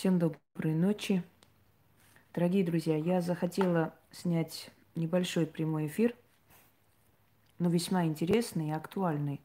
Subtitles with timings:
[0.00, 1.22] Всем доброй ночи.
[2.32, 6.16] Дорогие друзья, я захотела снять небольшой прямой эфир,
[7.58, 9.42] но весьма интересный и актуальный.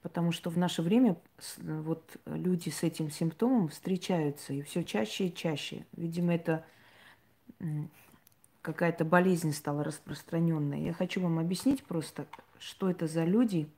[0.00, 1.16] Потому что в наше время
[1.58, 5.86] вот люди с этим симптомом встречаются и все чаще и чаще.
[5.96, 6.64] Видимо, это
[8.60, 10.78] какая-то болезнь стала распространенная.
[10.78, 12.28] Я хочу вам объяснить просто,
[12.60, 13.68] что это за люди,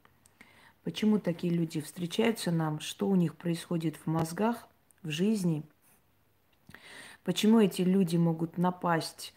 [0.82, 4.68] почему такие люди встречаются нам, что у них происходит в мозгах,
[5.04, 5.62] в жизни,
[7.22, 9.34] почему эти люди могут напасть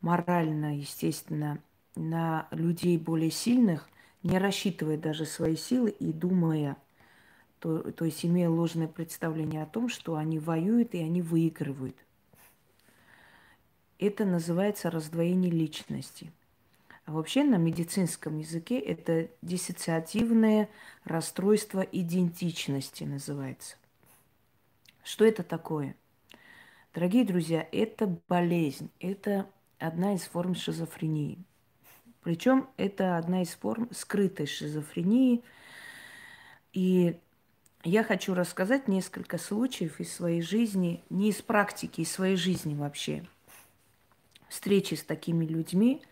[0.00, 1.58] морально, естественно,
[1.94, 3.88] на людей более сильных,
[4.22, 6.76] не рассчитывая даже свои силы и думая,
[7.58, 11.96] то, то есть имея ложное представление о том, что они воюют и они выигрывают.
[13.98, 16.30] Это называется раздвоение личности.
[17.06, 20.68] А вообще на медицинском языке это диссоциативное
[21.04, 23.76] расстройство идентичности называется.
[25.06, 25.94] Что это такое?
[26.92, 31.38] Дорогие друзья, это болезнь, это одна из форм шизофрении.
[32.22, 35.44] Причем это одна из форм скрытой шизофрении.
[36.72, 37.20] И
[37.84, 43.24] я хочу рассказать несколько случаев из своей жизни, не из практики, из своей жизни вообще–
[44.48, 46.02] встречи с такими людьми,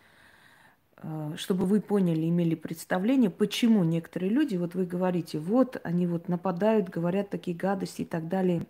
[1.36, 6.88] чтобы вы поняли, имели представление, почему некоторые люди, вот вы говорите, вот они вот нападают,
[6.88, 8.66] говорят такие гадости и так далее,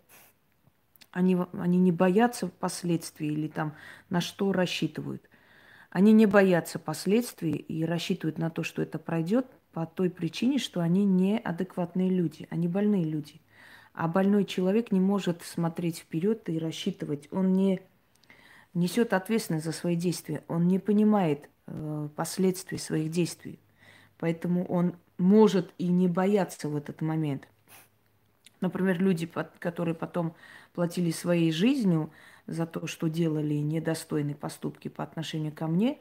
[1.12, 3.74] они, они не боятся последствий или там
[4.10, 5.22] на что рассчитывают.
[5.90, 10.80] Они не боятся последствий и рассчитывают на то, что это пройдет по той причине, что
[10.80, 13.40] они неадекватные люди, они больные люди.
[13.92, 17.28] А больной человек не может смотреть вперед и рассчитывать.
[17.30, 17.80] Он не
[18.72, 20.42] несет ответственность за свои действия.
[20.48, 21.48] Он не понимает
[22.16, 23.58] последствий своих действий.
[24.18, 27.48] Поэтому он может и не бояться в этот момент.
[28.60, 30.34] Например, люди, которые потом
[30.72, 32.10] платили своей жизнью
[32.46, 35.98] за то, что делали недостойные поступки по отношению ко мне,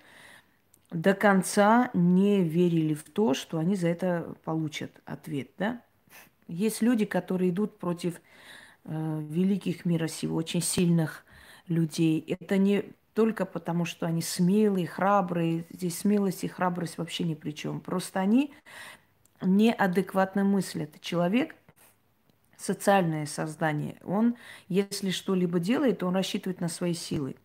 [0.91, 5.49] до конца не верили в то, что они за это получат ответ.
[5.57, 5.81] Да?
[6.47, 8.21] Есть люди, которые идут против
[8.85, 11.25] э, великих мира сего, очень сильных
[11.67, 12.23] людей.
[12.27, 15.65] Это не только потому, что они смелые, храбрые.
[15.71, 17.79] Здесь смелость и храбрость вообще ни при чем.
[17.79, 18.53] Просто они
[19.41, 20.99] неадекватно мыслят.
[21.01, 21.55] Человек
[22.57, 23.97] социальное создание.
[24.03, 24.35] Он,
[24.67, 27.35] если что-либо делает, он рассчитывает на свои силы.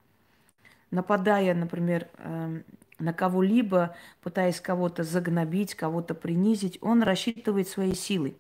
[0.90, 2.64] Нападая, например, эм,
[2.98, 8.36] на кого-либо, пытаясь кого-то загнобить, кого-то принизить, он рассчитывает свои силы.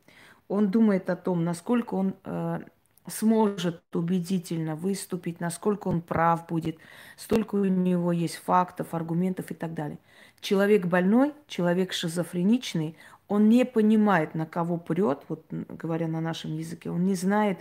[0.48, 2.60] Он думает о том, насколько он э,
[3.10, 6.78] сможет убедительно выступить, насколько он прав будет,
[7.16, 9.98] столько у него есть фактов, аргументов и так далее.
[10.40, 12.96] Человек больной, человек шизофреничный,
[13.28, 17.58] он не понимает, на кого прет, вот говоря на нашем языке, он не знает,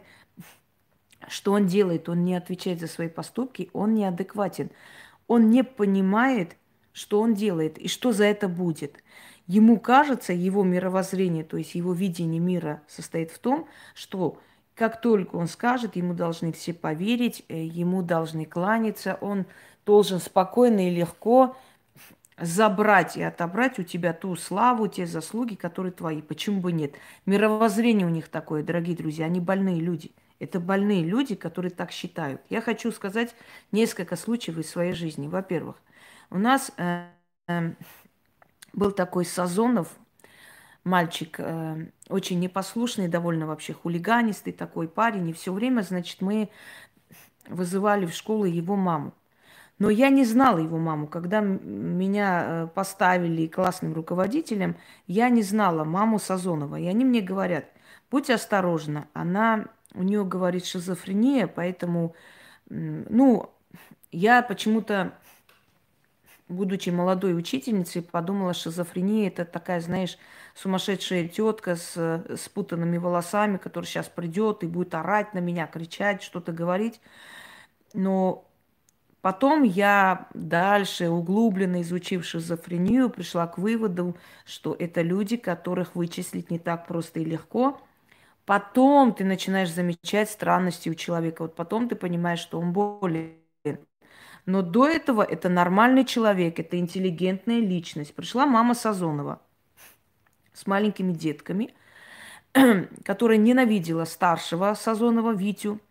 [1.27, 4.69] что он делает, он не отвечает за свои поступки, он неадекватен.
[5.27, 6.55] Он не понимает,
[6.93, 9.03] что он делает и что за это будет.
[9.45, 14.39] Ему кажется, его мировоззрение, то есть его видение мира состоит в том, что
[14.77, 19.45] как только он скажет, ему должны все поверить, э, ему должны кланяться, он
[19.85, 21.57] должен спокойно и легко
[22.39, 26.21] забрать и отобрать у тебя ту славу, те заслуги, которые твои.
[26.21, 26.93] Почему бы нет?
[27.25, 30.11] Мировоззрение у них такое, дорогие друзья, они больные люди.
[30.37, 32.41] Это больные люди, которые так считают.
[32.49, 33.33] Я хочу сказать
[33.71, 35.27] несколько случаев из своей жизни.
[35.27, 35.81] Во-первых,
[36.29, 37.07] у нас э,
[37.47, 37.73] э,
[38.73, 39.87] был такой Сазонов,
[40.87, 45.29] мальчик э, очень непослушный, довольно вообще хулиганистый такой парень.
[45.29, 46.49] И все время, значит, мы
[47.47, 49.13] вызывали в школу его маму.
[49.79, 51.07] Но я не знала его маму.
[51.07, 56.79] Когда меня э, поставили классным руководителем, я не знала маму Сазонова.
[56.79, 57.65] И они мне говорят,
[58.09, 62.15] будь осторожна, она, у нее, говорит, шизофрения, поэтому,
[62.69, 63.51] ну,
[64.11, 65.13] я почему-то
[66.49, 70.17] будучи молодой учительницей, подумала, что шизофрения это такая, знаешь,
[70.55, 76.51] сумасшедшая тетка с спутанными волосами, которая сейчас придет и будет орать на меня, кричать, что-то
[76.51, 77.01] говорить.
[77.93, 78.45] Но
[79.21, 86.59] потом я дальше, углубленно изучив шизофрению, пришла к выводу, что это люди, которых вычислить не
[86.59, 87.81] так просто и легко.
[88.45, 91.41] Потом ты начинаешь замечать странности у человека.
[91.41, 93.35] Вот потом ты понимаешь, что он более
[94.47, 98.15] но до этого это нормальный человек, это интеллигентная личность.
[98.15, 99.41] Пришла мама Сазонова
[100.53, 101.75] с маленькими детками,
[103.03, 105.81] которая ненавидела старшего Сазонова Витю,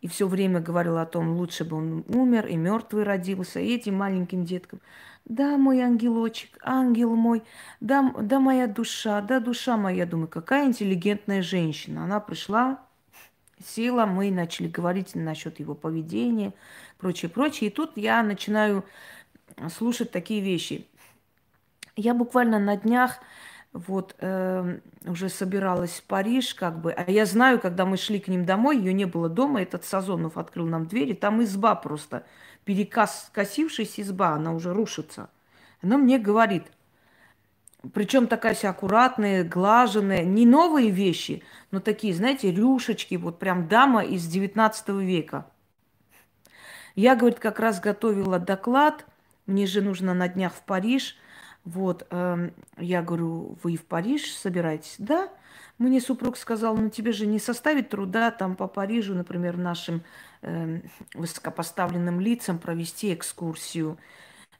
[0.00, 3.96] и все время говорила о том, лучше бы он умер и мертвый родился, и этим
[3.96, 4.80] маленьким деткам.
[5.26, 7.42] Да, мой ангелочек, ангел мой,
[7.80, 10.06] да, да моя душа, да душа моя.
[10.06, 12.04] Думаю, какая интеллигентная женщина.
[12.04, 12.83] Она пришла
[13.62, 16.52] села, мы начали говорить насчет его поведения,
[16.98, 17.70] прочее, прочее.
[17.70, 18.84] И тут я начинаю
[19.70, 20.86] слушать такие вещи.
[21.96, 23.20] Я буквально на днях
[23.72, 28.28] вот э, уже собиралась в Париж, как бы, а я знаю, когда мы шли к
[28.28, 32.24] ним домой, ее не было дома, этот Сазонов открыл нам двери, там изба просто,
[32.64, 35.28] перекосившаяся изба, она уже рушится.
[35.82, 36.64] Она мне говорит,
[37.92, 44.04] причем такая вся аккуратная, глаженная, не новые вещи, но такие, знаете, рюшечки, вот прям дама
[44.04, 45.46] из 19 века.
[46.94, 49.04] Я, говорит, как раз готовила доклад,
[49.46, 51.16] мне же нужно на днях в Париж.
[51.64, 54.96] Вот, э, я говорю, вы в Париж собираетесь?
[54.98, 55.28] Да.
[55.78, 60.02] Мне супруг сказал, ну тебе же не составит труда там по Парижу, например, нашим
[60.42, 60.80] э,
[61.14, 63.98] высокопоставленным лицам провести экскурсию.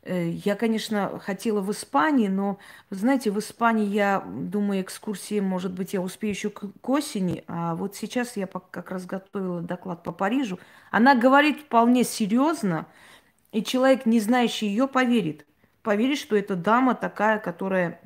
[0.05, 2.59] Э, я, конечно, хотела в Испании, но,
[2.91, 7.75] вы знаете, в Испании я думаю, экскурсии, может быть, я успею еще к, осени, а
[7.75, 10.59] вот сейчас я как раз готовила доклад по Парижу.
[10.91, 12.87] Она говорит вполне серьезно,
[13.51, 15.47] и человек, не знающий ее, поверит.
[15.83, 18.01] Поверит, что эта дама такая, которая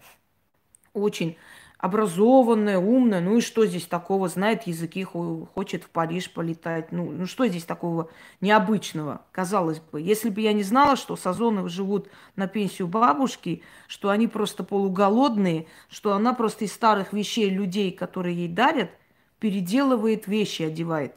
[0.92, 1.36] очень
[1.78, 7.26] образованная, умная, ну и что здесь такого, знает языки, хочет в Париж полетать, ну, ну
[7.26, 8.10] что здесь такого
[8.40, 10.00] необычного, казалось бы.
[10.00, 15.66] Если бы я не знала, что Сазоновы живут на пенсию бабушки, что они просто полуголодные,
[15.88, 18.90] что она просто из старых вещей людей, которые ей дарят,
[19.38, 21.14] переделывает вещи, одевает.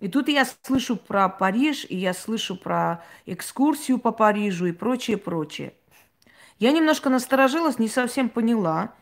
[0.00, 5.18] И тут я слышу про Париж, и я слышу про экскурсию по Парижу и прочее,
[5.18, 5.74] прочее.
[6.60, 8.92] Я немножко насторожилась, не совсем поняла.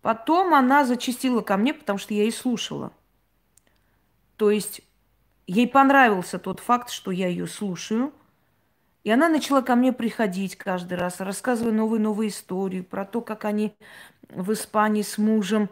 [0.00, 2.92] Потом она зачастила ко мне, потому что я ей слушала.
[4.36, 4.80] То есть
[5.46, 8.12] ей понравился тот факт, что я ее слушаю.
[9.04, 13.74] И она начала ко мне приходить каждый раз, рассказывая новые-новые истории про то, как они
[14.30, 15.68] в Испании с мужем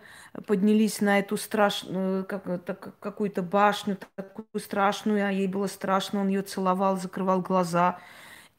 [0.46, 6.42] поднялись на эту страшную, как, какую-то башню, такую страшную, а ей было страшно, он ее
[6.42, 7.98] целовал, закрывал глаза–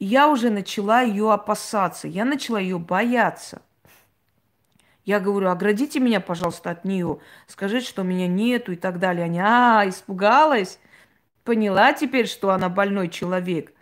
[0.04, 3.62] я уже начала ее опасаться, я начала ее бояться.
[5.04, 7.18] Я говорю, оградите меня, пожалуйста, от нее.
[7.46, 9.24] Скажите, что меня нету и так далее.
[9.24, 10.78] Они, а, испугалась.
[11.44, 13.72] Поняла теперь, что она больной человек.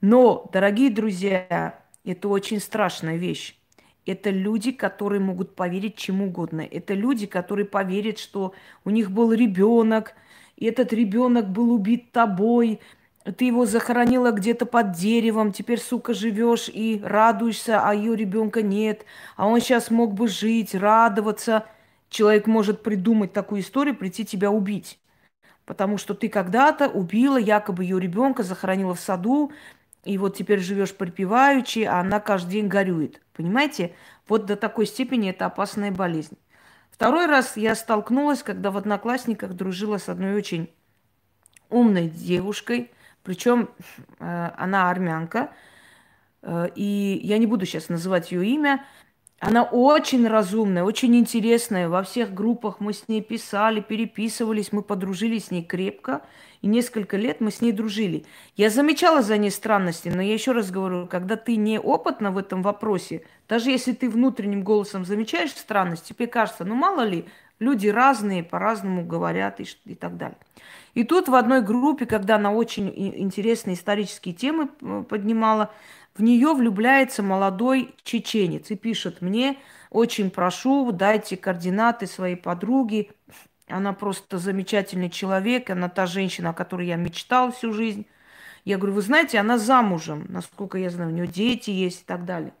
[0.00, 3.56] Но, дорогие друзья, это очень страшная вещь.
[4.04, 6.62] Это люди, которые могут поверить чему угодно.
[6.62, 8.52] Это люди, которые поверят, что
[8.84, 10.14] у них был ребенок,
[10.56, 12.80] и этот ребенок был убит тобой,
[13.24, 19.04] ты его захоронила где-то под деревом, теперь, сука, живешь и радуешься, а ее ребенка нет,
[19.36, 21.66] а он сейчас мог бы жить, радоваться.
[22.08, 24.98] Человек может придумать такую историю, прийти тебя убить.
[25.64, 29.52] Потому что ты когда-то убила якобы ее ребенка, захоронила в саду,
[30.04, 33.22] и вот теперь живешь припеваючи, а она каждый день горюет.
[33.34, 33.94] Понимаете?
[34.26, 36.36] Вот до такой степени это опасная болезнь.
[36.90, 40.68] Второй раз я столкнулась, когда в одноклассниках дружила с одной очень
[41.70, 42.90] умной девушкой–
[43.22, 43.68] причем
[44.18, 45.52] э, она армянка,
[46.42, 48.84] э, и я не буду сейчас называть ее имя.
[49.38, 51.88] Она очень разумная, очень интересная.
[51.88, 56.22] Во всех группах мы с ней писали, переписывались, мы подружились с ней крепко.
[56.60, 58.24] И несколько лет мы с ней дружили.
[58.54, 62.62] Я замечала за ней странности, но я еще раз говорю, когда ты неопытна в этом
[62.62, 67.26] вопросе, даже если ты внутренним голосом замечаешь странности, тебе кажется, ну мало ли,
[67.58, 70.38] люди разные, по-разному говорят и, и так далее.
[70.94, 75.70] И тут в одной группе, когда она очень интересные исторические темы э, поднимала,
[76.14, 79.58] в нее влюбляется молодой чеченец и пишет мне,
[79.90, 83.10] очень прошу, дайте координаты своей подруги.
[83.68, 88.06] Она просто замечательный человек, она та женщина, о которой я мечтал всю жизнь.
[88.66, 92.26] Я говорю, вы знаете, она замужем, насколько я знаю, у нее дети есть и так
[92.26, 92.52] далее.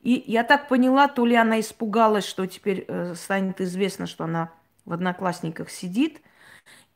[0.00, 4.50] И я так поняла, то ли она испугалась, что теперь э, станет известно, что она
[4.84, 6.22] в одноклассниках сидит,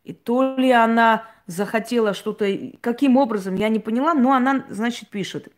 [0.05, 2.47] и то ли она захотела что-то,
[2.81, 5.49] каким образом, я не поняла, но она, значит, пишет.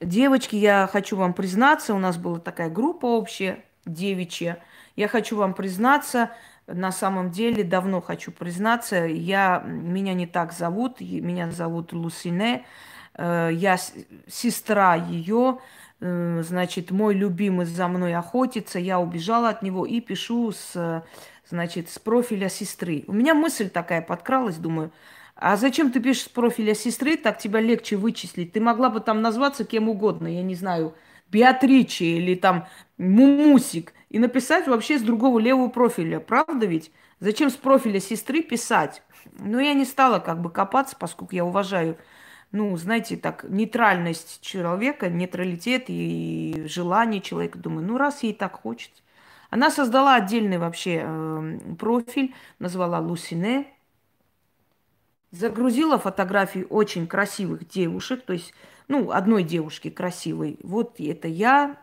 [0.00, 4.58] Девочки, я хочу вам признаться, у нас была такая группа общая, девичья.
[4.96, 6.30] Я хочу вам признаться,
[6.66, 12.64] на самом деле давно хочу признаться, я, меня не так зовут, меня зовут Лусине,
[13.14, 13.76] э, я
[14.26, 15.58] сестра ее,
[16.00, 21.04] э, значит, мой любимый за мной охотится, я убежала от него и пишу с
[21.48, 23.04] значит, с профиля сестры.
[23.06, 24.92] У меня мысль такая подкралась, думаю,
[25.36, 28.52] а зачем ты пишешь с профиля сестры, так тебя легче вычислить?
[28.52, 30.94] Ты могла бы там назваться кем угодно, я не знаю,
[31.30, 36.92] Беатричи или там Мумусик, и написать вообще с другого левого профиля, правда ведь?
[37.18, 39.02] Зачем с профиля сестры писать?
[39.38, 41.96] Но я не стала как бы копаться, поскольку я уважаю,
[42.52, 47.58] ну, знаете, так, нейтральность человека, нейтралитет и желание человека.
[47.58, 49.02] Думаю, ну, раз ей так хочется.
[49.54, 53.68] Она создала отдельный вообще э, профиль, назвала Лусине,
[55.30, 58.52] загрузила фотографии очень красивых девушек, то есть,
[58.88, 60.58] ну, одной девушки красивой.
[60.64, 61.76] Вот это я,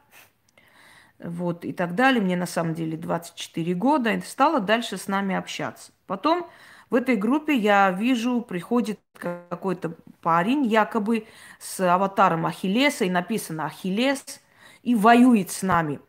[1.17, 2.21] вот и так далее.
[2.21, 4.11] Мне на самом деле 24 года.
[4.11, 5.93] И стала дальше с нами общаться.
[6.07, 6.49] Потом
[6.89, 11.25] в этой группе я вижу, приходит какой-то парень, якобы
[11.57, 14.41] с аватаром Ахиллеса, и написано Ахиллес,
[14.83, 16.01] и воюет с нами.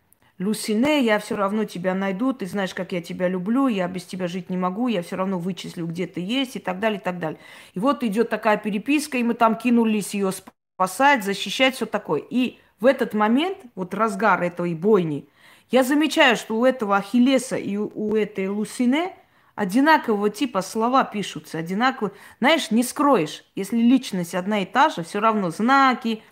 [0.42, 4.28] Люсине, я все равно тебя найду, ты знаешь, как я тебя люблю, я без тебя
[4.28, 7.18] жить не могу, я все равно вычислю, где ты есть, и так далее, и так
[7.18, 7.38] далее.
[7.74, 12.22] И вот идет такая переписка, и мы там кинулись ее спасать, защищать, все такое.
[12.28, 15.28] И в этот момент, вот разгар этой бойни,
[15.70, 19.14] я замечаю, что у этого Ахиллеса и у этой Лусине
[19.54, 22.12] одинакового типа слова пишутся, одинаковые.
[22.40, 26.22] Знаешь, не скроешь, если личность одна и та же, все равно знаки,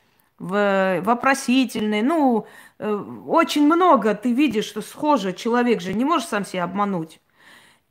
[0.41, 2.47] вопросительные, ну,
[2.79, 2.93] э,
[3.27, 7.21] очень много ты видишь, что схоже, человек же не может сам себя обмануть.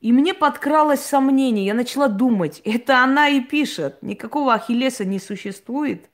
[0.02, 6.10] И мне подкралось сомнение, я начала думать, это она и пишет, никакого Ахиллеса не существует.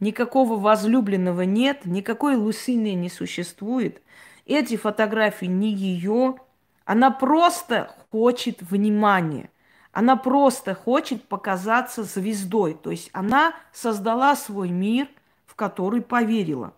[0.00, 4.02] Никакого возлюбленного нет, никакой Лусины не существует.
[4.44, 6.36] Эти фотографии не ее.
[6.84, 9.50] Она просто хочет внимания.
[9.92, 12.74] Она просто хочет показаться звездой.
[12.74, 15.08] То есть она создала свой мир,
[15.56, 16.74] который поверила.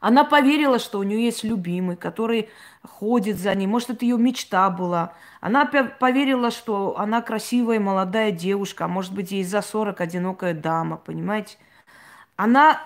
[0.00, 2.48] Она поверила, что у нее есть любимый, который
[2.82, 3.66] ходит за ней.
[3.66, 5.12] Может, это ее мечта была.
[5.42, 10.96] Она поверила, что она красивая молодая девушка, а может быть, ей за 40 одинокая дама,
[10.96, 11.58] понимаете?
[12.36, 12.80] Она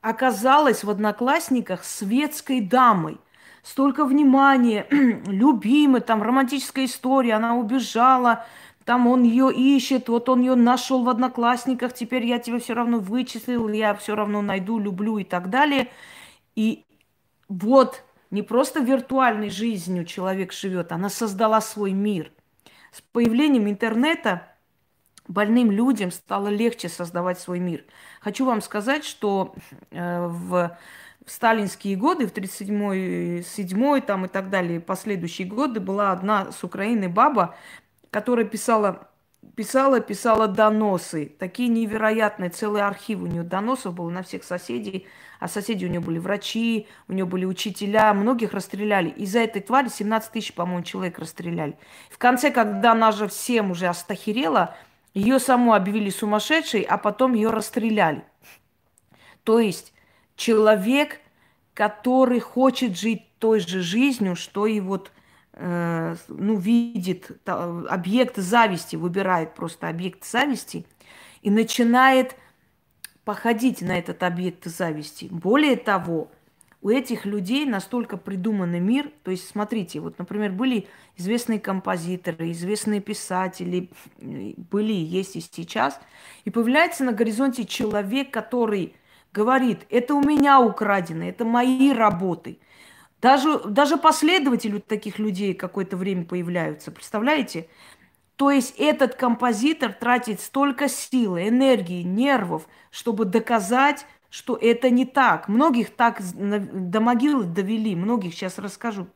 [0.00, 3.18] оказалась в одноклассниках светской дамой.
[3.64, 4.86] Столько внимания,
[5.26, 8.46] любимой, там романтическая история, она убежала,
[8.90, 12.98] там он ее ищет, вот он ее нашел в одноклассниках, теперь я тебя все равно
[12.98, 15.92] вычислил, я все равно найду, люблю и так далее.
[16.56, 16.84] И
[17.48, 22.32] вот не просто виртуальной жизнью человек живет, она создала свой мир.
[22.90, 24.48] С появлением интернета
[25.28, 27.84] больным людям стало легче создавать свой мир.
[28.20, 29.54] Хочу вам сказать, что
[29.92, 30.76] э, в
[31.26, 37.08] сталинские годы, в 37-й, 7 там и так далее, последующие годы, была одна с Украины
[37.08, 37.54] баба,
[38.10, 39.08] которая писала,
[39.54, 41.32] писала, писала доносы.
[41.38, 45.06] Такие невероятные, целый архив у нее доносов был на всех соседей.
[45.38, 49.08] А соседи у нее были врачи, у нее были учителя, многих расстреляли.
[49.10, 51.78] Из-за этой твари 17 тысяч, по-моему, человек расстреляли.
[52.10, 54.76] В конце, когда она же всем уже остахерела,
[55.14, 58.22] ее саму объявили сумасшедшей, а потом ее расстреляли.
[59.44, 59.94] То есть
[60.36, 61.20] человек,
[61.74, 65.10] который хочет жить той же жизнью, что и вот,
[65.60, 70.86] ну, видит объект зависти, выбирает просто объект зависти
[71.42, 72.34] и начинает
[73.24, 75.28] походить на этот объект зависти.
[75.30, 76.30] Более того,
[76.82, 79.10] у этих людей настолько придуманный мир.
[79.22, 86.00] То есть, смотрите, вот, например, были известные композиторы, известные писатели, были, есть и сейчас.
[86.46, 88.94] И появляется на горизонте человек, который
[89.34, 92.58] говорит, это у меня украдено, это мои работы.
[93.20, 97.68] Даже, даже последователи таких людей какое-то время появляются, представляете?
[98.36, 105.48] То есть этот композитор тратит столько силы, энергии, нервов, чтобы доказать, что это не так.
[105.48, 109.08] Многих так до могилы довели, многих сейчас расскажу.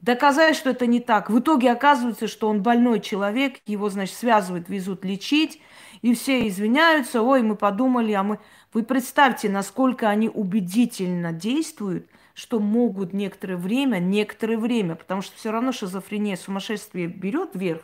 [0.00, 1.30] Доказать, что это не так.
[1.30, 5.60] В итоге оказывается, что он больной человек, его, значит, связывают, везут лечить,
[6.00, 8.40] и все извиняются, ой, мы подумали, а мы...
[8.72, 15.50] Вы представьте, насколько они убедительно действуют, что могут некоторое время, некоторое время, потому что все
[15.50, 17.82] равно шизофрения, сумасшествие берет вверх,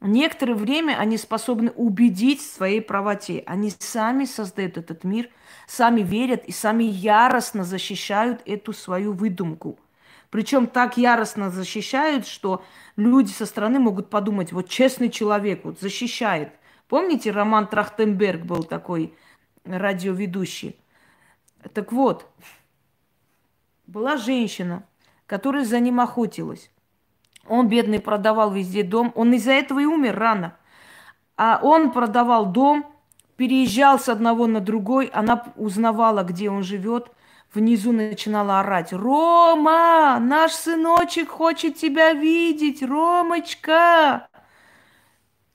[0.00, 3.42] некоторое время они способны убедить в своей правоте.
[3.46, 5.28] Они сами создают этот мир,
[5.66, 9.78] сами верят и сами яростно защищают эту свою выдумку.
[10.30, 12.64] Причем так яростно защищают, что
[12.96, 16.50] люди со стороны могут подумать, вот честный человек вот защищает.
[16.88, 19.14] Помните, Роман Трахтенберг был такой
[19.64, 20.76] радиоведущий?
[21.72, 22.26] Так вот,
[23.86, 24.84] была женщина,
[25.26, 26.70] которая за ним охотилась.
[27.48, 29.12] Он, бедный, продавал везде дом.
[29.14, 30.56] Он из-за этого и умер рано.
[31.36, 32.86] А он продавал дом,
[33.36, 35.06] переезжал с одного на другой.
[35.06, 37.10] Она узнавала, где он живет.
[37.54, 38.92] Внизу начинала орать.
[38.92, 42.82] «Рома, наш сыночек хочет тебя видеть!
[42.82, 44.28] Ромочка!»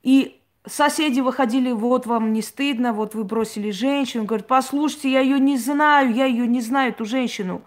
[0.02, 4.24] И соседи выходили, вот вам не стыдно, вот вы бросили женщину.
[4.24, 7.62] Говорит, послушайте, я ее не знаю, я ее не знаю, эту женщину.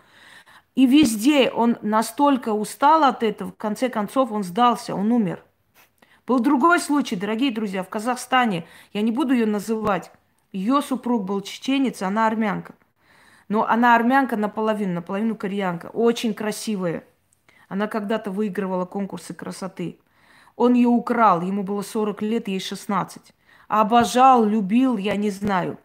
[0.75, 5.43] И везде он настолько устал от этого, в конце концов он сдался, он умер.
[6.27, 10.11] Был другой случай, дорогие друзья, в Казахстане, я не буду ее называть,
[10.53, 12.75] ее супруг был чеченец, она армянка.
[13.49, 15.87] Но она армянка наполовину, наполовину кореянка.
[15.89, 17.05] Очень красивая.
[17.69, 19.99] Она когда-то выигрывала конкурсы красоты.
[20.57, 23.35] Он ее украл, ему было 40 лет, ей 16.
[23.69, 25.79] Обожал, любил, я не знаю.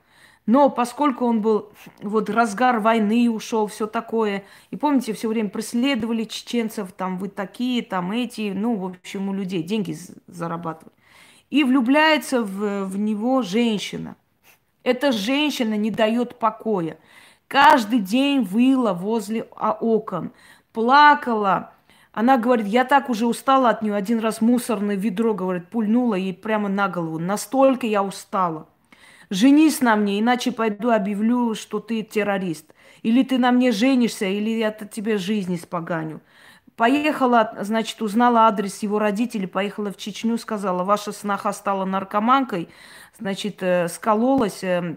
[0.50, 1.70] Но поскольку он был,
[2.01, 7.84] вот разгар войны ушел, все такое, и помните, все время преследовали чеченцев, там вы такие,
[7.84, 10.96] там эти, ну, в общем, у людей деньги зарабатывали.
[11.51, 14.15] И влюбляется в, в него женщина.
[14.82, 16.98] Эта женщина не дает покоя.
[17.48, 20.32] Каждый день выла возле окон,
[20.74, 21.74] плакала.
[22.12, 23.94] Она говорит, я так уже устала от нее.
[23.94, 27.20] Один раз мусорное ведро, говорит, пульнула ей прямо на голову.
[27.20, 28.68] Настолько я устала.
[29.29, 32.74] Женись на мне, иначе пойду объявлю, что ты террорист.
[33.03, 36.21] Или ты на мне женишься, или я тебе жизнь испоганю.
[36.75, 42.69] Поехала, значит, узнала адрес его родителей, поехала в Чечню, сказала, ваша сноха стала наркоманкой,
[43.19, 44.95] значит, э, скололась, э,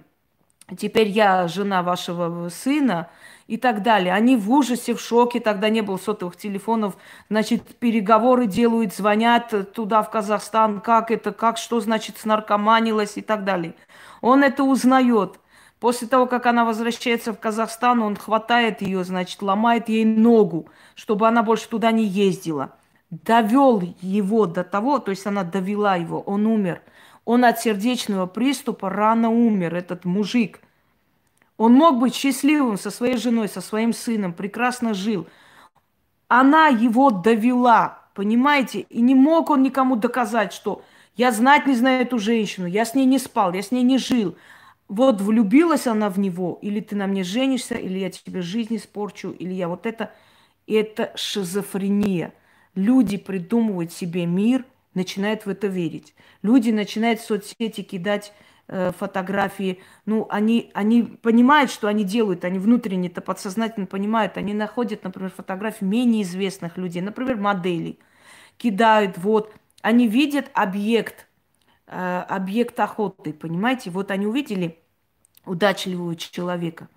[0.78, 3.10] теперь я жена вашего сына
[3.52, 4.14] и так далее.
[4.14, 6.96] Они в ужасе, в шоке, тогда не было сотовых телефонов,
[7.28, 13.44] значит, переговоры делают, звонят туда, в Казахстан, как это, как, что значит снаркоманилась и так
[13.44, 13.74] далее.
[14.22, 15.38] Он это узнает.
[15.80, 21.28] После того, как она возвращается в Казахстан, он хватает ее, значит, ломает ей ногу, чтобы
[21.28, 22.76] она больше туда не ездила.
[23.10, 26.80] Довел его до того, то есть она довела его, он умер.
[27.26, 30.60] Он от сердечного приступа рано умер, этот мужик.
[31.56, 35.26] Он мог быть счастливым со своей женой, со своим сыном, прекрасно жил.
[36.28, 38.80] Она его довела, понимаете?
[38.80, 40.82] И не мог он никому доказать, что
[41.14, 43.98] я знать не знаю эту женщину, я с ней не спал, я с ней не
[43.98, 44.36] жил.
[44.88, 49.30] Вот влюбилась она в него, или ты на мне женишься, или я тебе жизнь испорчу,
[49.30, 50.12] или я вот это.
[50.66, 52.32] Это шизофрения.
[52.74, 56.14] Люди придумывают себе мир, начинают в это верить.
[56.42, 58.32] Люди начинают в соцсети кидать
[58.98, 59.80] фотографии.
[60.06, 64.36] Ну, они, они понимают, что они делают, они внутренне это подсознательно понимают.
[64.36, 67.98] Они находят, например, фотографии менее известных людей, например, моделей.
[68.56, 71.26] Кидают, вот, они видят объект,
[71.86, 73.90] э, объект охоты, понимаете?
[73.90, 74.78] Вот они увидели
[75.44, 76.88] удачливого человека.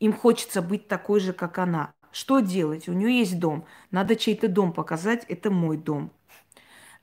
[0.00, 1.92] Им хочется быть такой же, как она.
[2.10, 2.88] Что делать?
[2.88, 3.64] У нее есть дом.
[3.90, 5.24] Надо чей-то дом показать.
[5.28, 6.10] Это мой дом.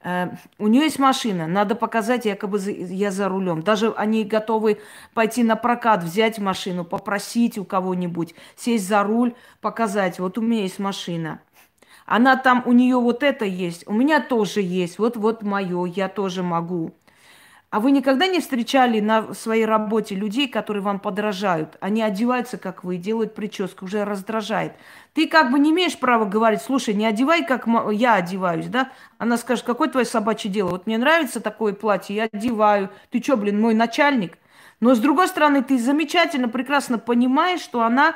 [0.03, 3.61] Э, у нее есть машина, надо показать, якобы я за рулем.
[3.61, 4.79] Даже они готовы
[5.13, 10.61] пойти на прокат, взять машину, попросить у кого-нибудь, сесть за руль, показать, вот у меня
[10.61, 11.41] есть машина.
[12.05, 16.07] Она там, у нее вот это есть, у меня тоже есть, вот, вот мое, я
[16.07, 16.93] тоже могу.
[17.71, 21.77] А вы никогда не встречали на своей работе людей, которые вам подражают?
[21.81, 24.73] Они одеваются, как вы, делают прическу, уже раздражает.
[25.13, 28.91] Ты как бы не имеешь права говорить, слушай, не одевай, как я одеваюсь, да?
[29.19, 30.69] Она скажет, какое твое собачье дело?
[30.69, 32.89] Вот мне нравится такое платье, я одеваю.
[33.11, 34.39] Ты что, блин, мой начальник?
[34.79, 38.15] Но с другой стороны, ты замечательно, прекрасно понимаешь, что она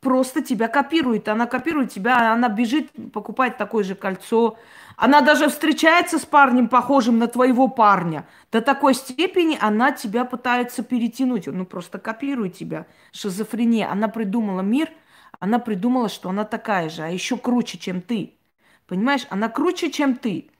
[0.00, 1.28] просто тебя копирует.
[1.28, 4.56] Она копирует тебя, она бежит, покупает такое же кольцо.
[4.96, 8.26] Она даже встречается с парнем, похожим на твоего парня.
[8.52, 11.46] До такой степени она тебя пытается перетянуть.
[11.46, 12.86] Ну, просто копирует тебя.
[13.12, 13.90] Шизофрения.
[13.90, 14.90] Она придумала мир,
[15.40, 18.34] она придумала, что она такая же, а еще круче, чем ты.
[18.86, 20.50] Понимаешь, она круче, чем ты.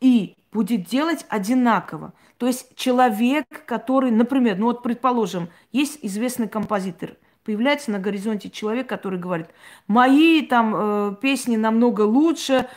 [0.00, 2.12] И будет делать одинаково.
[2.38, 8.88] То есть человек, который, например, ну вот предположим, есть известный композитор– появляется на горизонте человек,
[8.88, 9.46] который говорит,
[9.86, 12.68] мои там э, песни намного лучше,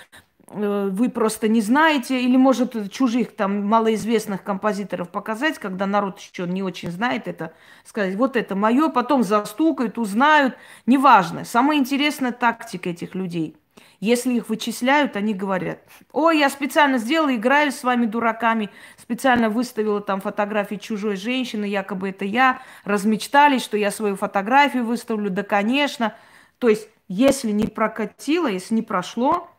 [0.52, 6.64] вы просто не знаете, или может чужих там малоизвестных композиторов показать, когда народ еще не
[6.64, 7.54] очень знает это,
[7.86, 11.46] сказать, вот это мое, потом застукают, узнают, неважно.
[11.46, 13.56] Самая интересная тактика этих людей–
[14.00, 15.80] если их вычисляют, они говорят,
[16.14, 22.10] ой, я специально сделала, играю с вами дураками, специально выставила там фотографии чужой женщины, якобы
[22.10, 26.16] это я, размечтались, что я свою фотографию выставлю, да, конечно.
[26.60, 29.50] То есть, если не прокатило, если не прошло,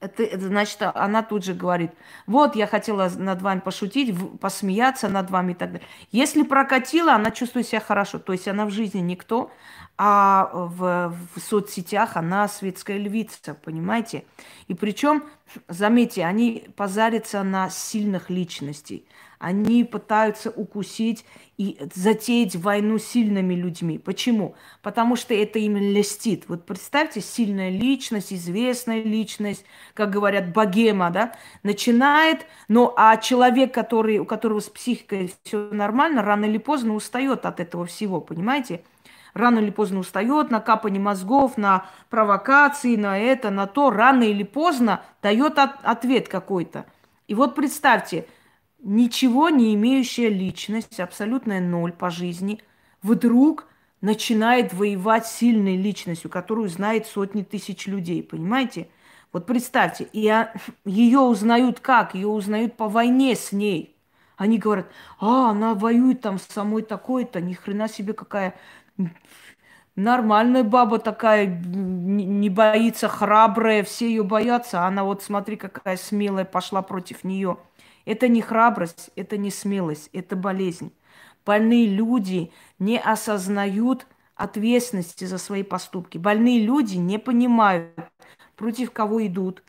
[0.00, 1.90] это, значит, она тут же говорит,
[2.26, 5.88] вот я хотела над вами пошутить, посмеяться над вами и так далее.
[6.12, 8.18] Если прокатила, она чувствует себя хорошо.
[8.18, 9.50] То есть она в жизни никто,
[9.96, 14.24] а в, в соцсетях она светская львица, понимаете?
[14.68, 15.24] И причем,
[15.68, 19.06] заметьте, они позарятся на сильных личностей.
[19.38, 21.24] Они пытаются укусить
[21.58, 23.98] и затеять войну сильными людьми.
[23.98, 24.54] Почему?
[24.82, 26.44] Потому что это им льстит.
[26.48, 34.18] Вот представьте, сильная личность, известная личность, как говорят, богема, да, начинает, ну а человек, который,
[34.18, 38.82] у которого с психикой все нормально, рано или поздно устает от этого всего, понимаете?
[39.36, 44.42] рано или поздно устает на капание мозгов, на провокации, на это, на то, рано или
[44.42, 46.86] поздно дает от, ответ какой-то.
[47.28, 48.26] И вот представьте,
[48.78, 52.60] ничего не имеющая личность, абсолютная ноль по жизни,
[53.02, 53.66] вдруг
[54.00, 58.88] начинает воевать сильной личностью, которую знает сотни тысяч людей, понимаете?
[59.32, 60.32] Вот представьте, и
[60.84, 62.14] ее узнают как?
[62.14, 63.96] Ее узнают по войне с ней.
[64.36, 68.54] Они говорят, а, она воюет там с самой такой-то, ни хрена себе какая
[69.96, 76.44] нормальная баба такая, не боится, храбрая, все ее боятся, а она вот смотри, какая смелая
[76.44, 77.56] пошла против нее.
[78.06, 80.92] Это не храбрость, это не смелость, это болезнь.
[81.44, 86.16] Больные люди не осознают ответственности за свои поступки.
[86.16, 87.90] Больные люди не понимают,
[88.54, 89.62] против кого идут.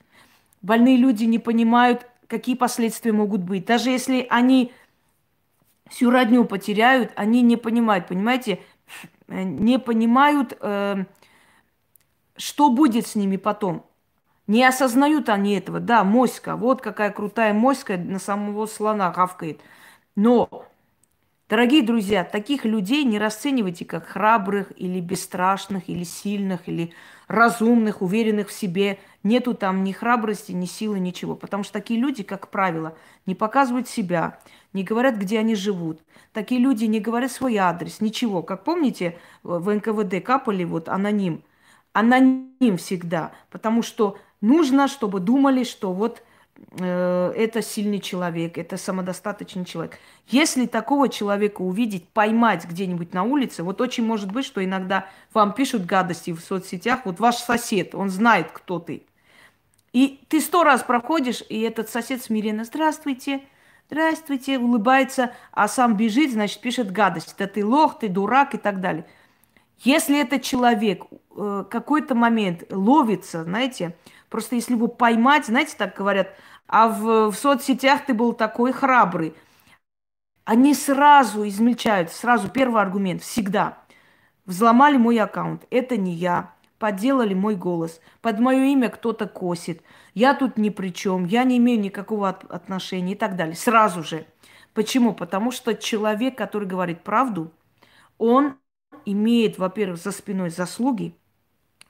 [0.61, 3.65] Больные люди не понимают, какие последствия могут быть.
[3.65, 4.71] Даже если они
[5.89, 8.59] всю родню потеряют, они не понимают, понимаете,
[9.27, 11.05] не понимают, э,
[12.35, 13.85] что будет с ними потом.
[14.47, 15.79] Не осознают они этого.
[15.79, 19.59] Да, моська, вот какая крутая моська на самого слона гавкает.
[20.15, 20.65] Но,
[21.49, 26.93] дорогие друзья, таких людей не расценивайте как храбрых или бесстрашных, или сильных, или
[27.27, 28.99] разумных, уверенных в себе.
[29.23, 31.35] Нету там ни храбрости, ни силы, ничего.
[31.35, 34.39] Потому что такие люди, как правило, не показывают себя,
[34.73, 36.01] не говорят, где они живут.
[36.31, 38.43] Такие люди не говорят свой адрес, ничего.
[38.43, 41.43] Как помните, в НКВД капали вот аноним.
[41.93, 43.33] Аноним всегда.
[43.49, 46.23] Потому что нужно, чтобы думали, что вот
[46.79, 49.99] э, это сильный человек, это самодостаточный человек.
[50.27, 55.53] Если такого человека увидеть, поймать где-нибудь на улице, вот очень может быть, что иногда вам
[55.53, 59.03] пишут гадости в соцсетях, вот ваш сосед, он знает, кто ты.
[59.93, 63.41] И ты сто раз проходишь, и этот сосед смиренно, здравствуйте,
[63.89, 67.35] здравствуйте, улыбается, а сам бежит, значит, пишет гадость.
[67.37, 69.05] Да ты лох, ты дурак и так далее.
[69.79, 71.03] Если этот человек
[71.35, 73.95] э, какой-то момент ловится, знаете,
[74.29, 76.35] просто если его поймать, знаете, так говорят,
[76.67, 79.33] а в, в соцсетях ты был такой храбрый,
[80.45, 83.79] они сразу измельчают, сразу первый аргумент, всегда.
[84.45, 89.81] Взломали мой аккаунт, это не я, подделали мой голос, под мое имя кто-то косит,
[90.13, 93.55] я тут ни при чем, я не имею никакого отношения и так далее.
[93.55, 94.25] Сразу же.
[94.73, 95.13] Почему?
[95.13, 97.51] Потому что человек, который говорит правду,
[98.17, 98.57] он
[99.05, 101.15] имеет, во-первых, за спиной заслуги,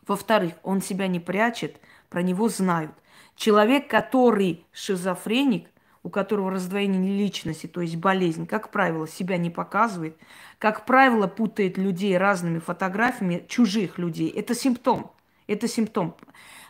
[0.08, 1.78] во-вторых, он себя не прячет,
[2.10, 2.92] про него знают.
[3.36, 5.70] Человек, который шизофреник,
[6.04, 10.18] у которого раздвоение личности, то есть болезнь, как правило, себя не показывает,
[10.58, 14.30] как правило, путает людей разными фотографиями чужих людей.
[14.30, 15.12] Это симптом.
[15.48, 16.16] Это симптом.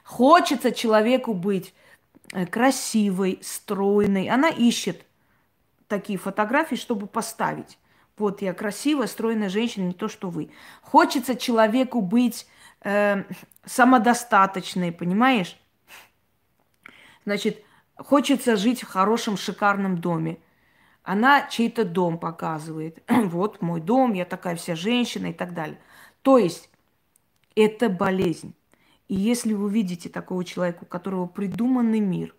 [0.04, 1.73] Хочется человеку быть
[2.34, 4.30] э, красивой, стройной.
[4.30, 5.06] Она ищет
[5.88, 7.78] такие фотографии, чтобы поставить.
[8.17, 10.50] Вот я красивая, стройная женщина, не то, что вы.
[10.82, 12.47] Хочется человеку быть
[12.81, 13.23] э,
[13.65, 15.57] самодостаточной, понимаешь?
[17.25, 17.63] Значит,
[17.95, 20.37] хочется жить в хорошем, шикарном доме.
[21.03, 23.03] Она чей-то дом показывает.
[23.07, 25.79] вот мой дом, я такая вся женщина и так далее.
[26.21, 26.69] То есть
[27.55, 28.53] это болезнь.
[29.07, 32.35] И если вы видите такого человека, у которого придуманный мир,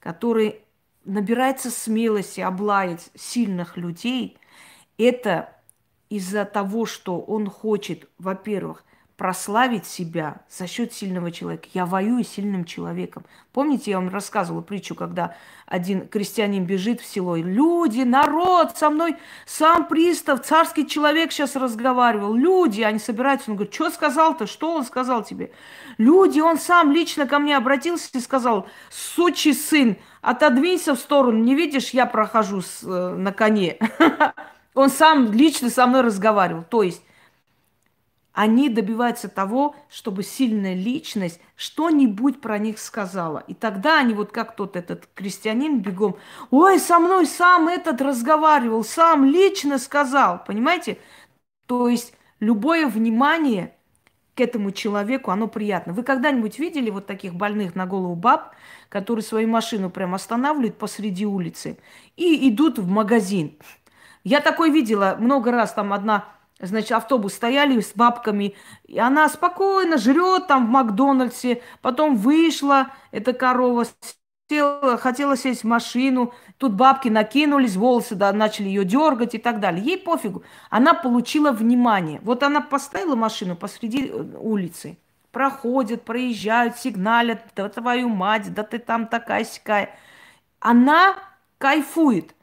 [0.00, 0.60] который
[1.04, 4.38] набирается смелости облаять сильных людей,
[4.98, 5.54] это
[6.10, 8.84] из-за того, что он хочет, во-первых,
[9.18, 11.68] прославить себя за счет сильного человека.
[11.74, 13.24] Я воюю сильным человеком.
[13.52, 15.34] Помните, я вам рассказывала притчу, когда
[15.66, 22.32] один крестьянин бежит в село, люди, народ, со мной сам пристав, царский человек сейчас разговаривал.
[22.32, 23.50] Люди, они собираются.
[23.50, 25.50] Он говорит, что сказал-то, что он сказал тебе?
[25.98, 31.56] Люди, он сам лично ко мне обратился и сказал, сучий сын, отодвинься в сторону, не
[31.56, 33.78] видишь, я прохожу с, э, на коне.
[34.74, 36.62] Он сам лично со мной разговаривал.
[36.62, 37.02] То есть
[38.38, 43.42] они добиваются того, чтобы сильная личность что-нибудь про них сказала.
[43.48, 46.18] И тогда они, вот как тот этот крестьянин бегом,
[46.52, 50.98] ой, со мной сам этот разговаривал, сам лично сказал, понимаете?
[51.66, 53.74] То есть любое внимание
[54.36, 55.92] к этому человеку, оно приятно.
[55.92, 58.54] Вы когда-нибудь видели вот таких больных на голову баб,
[58.88, 61.76] которые свою машину прям останавливают посреди улицы
[62.14, 63.58] и идут в магазин?
[64.22, 69.96] Я такой видела много раз, там одна Значит, автобус стояли с бабками, и она спокойно
[69.96, 73.86] жрет там в Макдональдсе, потом вышла, эта корова
[74.50, 79.60] села, хотела сесть в машину, тут бабки накинулись, волосы да, начали ее дергать и так
[79.60, 79.84] далее.
[79.84, 80.42] Ей пофигу.
[80.70, 82.20] Она получила внимание.
[82.22, 84.98] Вот она поставила машину посреди э, улицы.
[85.30, 89.96] Проходят, проезжают, сигналят, да твою мать, да ты там такая сякая.
[90.58, 91.16] Она
[91.58, 92.34] кайфует.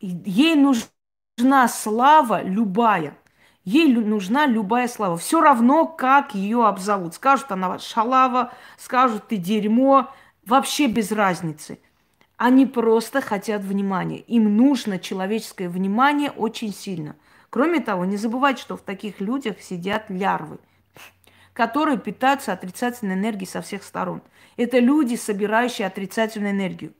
[0.00, 3.16] Ей нужна слава любая.
[3.64, 5.16] Ей нужна любая слава.
[5.16, 7.14] Все равно, как ее обзовут.
[7.14, 10.10] Скажут, она шалава, скажут, ты дерьмо.
[10.46, 11.78] Вообще без разницы.
[12.36, 14.18] Они просто хотят внимания.
[14.20, 17.16] Им нужно человеческое внимание очень сильно.
[17.50, 20.58] Кроме того, не забывайте, что в таких людях сидят лярвы,
[21.52, 24.22] которые питаются отрицательной энергией со всех сторон.
[24.56, 26.94] Это люди, собирающие отрицательную энергию.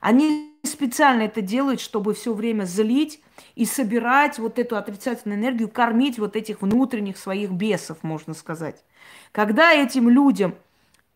[0.00, 3.20] Они специально это делают, чтобы все время злить
[3.54, 8.84] и собирать вот эту отрицательную энергию, кормить вот этих внутренних своих бесов, можно сказать.
[9.32, 10.54] Когда этим людям–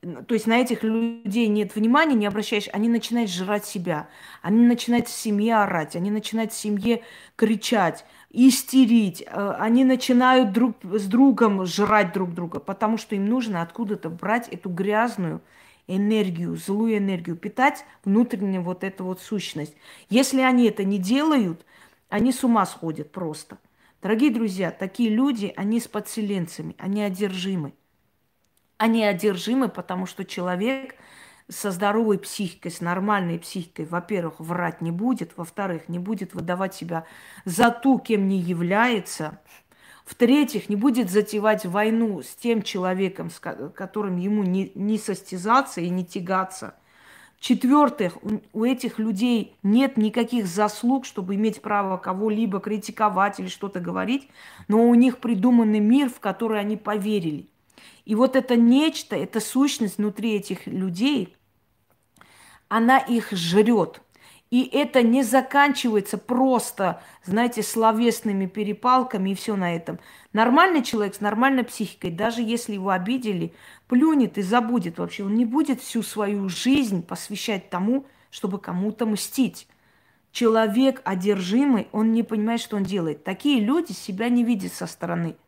[0.00, 4.08] то есть на этих людей нет внимания, не обращаешь, они начинают жрать себя,
[4.40, 7.02] они начинают в семье орать, они начинают в семье
[7.36, 13.60] кричать, истерить, э, они начинают друг с другом жрать друг друга, потому что им нужно
[13.60, 15.42] откуда-то брать эту грязную
[15.96, 19.74] энергию, злую энергию, питать внутреннюю вот эту вот сущность.
[20.08, 21.64] Если они это не делают,
[22.08, 23.58] они с ума сходят просто.
[24.02, 27.74] Дорогие друзья, такие люди, они с подселенцами, они одержимы.
[28.78, 30.94] Они одержимы, потому что человек
[31.48, 37.04] со здоровой психикой, с нормальной психикой, во-первых, врать не будет, во-вторых, не будет выдавать себя
[37.44, 39.40] за ту, кем не является,
[40.04, 45.88] в-третьих, не будет затевать войну с тем человеком, с которым ему не, не состязаться и
[45.88, 46.74] не тягаться.
[47.38, 48.18] В-четвертых,
[48.52, 54.28] у этих людей нет никаких заслуг, чтобы иметь право кого-либо критиковать или что-то говорить,
[54.68, 57.48] но у них придуманный мир, в который они поверили–
[58.04, 61.36] и вот это нечто, эта сущность внутри этих людей,
[62.68, 64.00] она их жрет.
[64.50, 70.00] И это не заканчивается просто, знаете, словесными перепалками и все на этом.
[70.32, 73.54] Нормальный человек с нормальной психикой, даже если его обидели,
[73.86, 75.24] плюнет и забудет вообще.
[75.24, 79.68] Он не будет всю свою жизнь посвящать тому, чтобы кому-то мстить.
[80.32, 83.22] Человек одержимый, он не понимает, что он делает.
[83.22, 85.36] Такие люди себя не видят со стороны–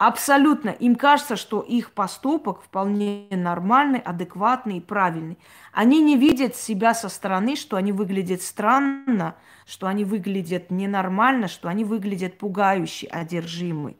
[0.00, 0.70] Абсолютно.
[0.70, 5.36] Им кажется, что их поступок вполне нормальный, адекватный и правильный.
[5.74, 9.36] Они не видят себя со стороны, что они выглядят странно,
[9.66, 13.98] что они выглядят ненормально, что они выглядят пугающе, одержимы.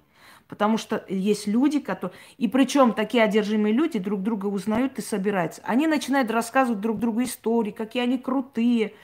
[0.49, 2.17] Потому что есть люди, которые...
[2.39, 5.61] И причем такие одержимые люди друг друга узнают и собираются.
[5.67, 8.95] Они начинают рассказывать друг другу истории, какие они крутые,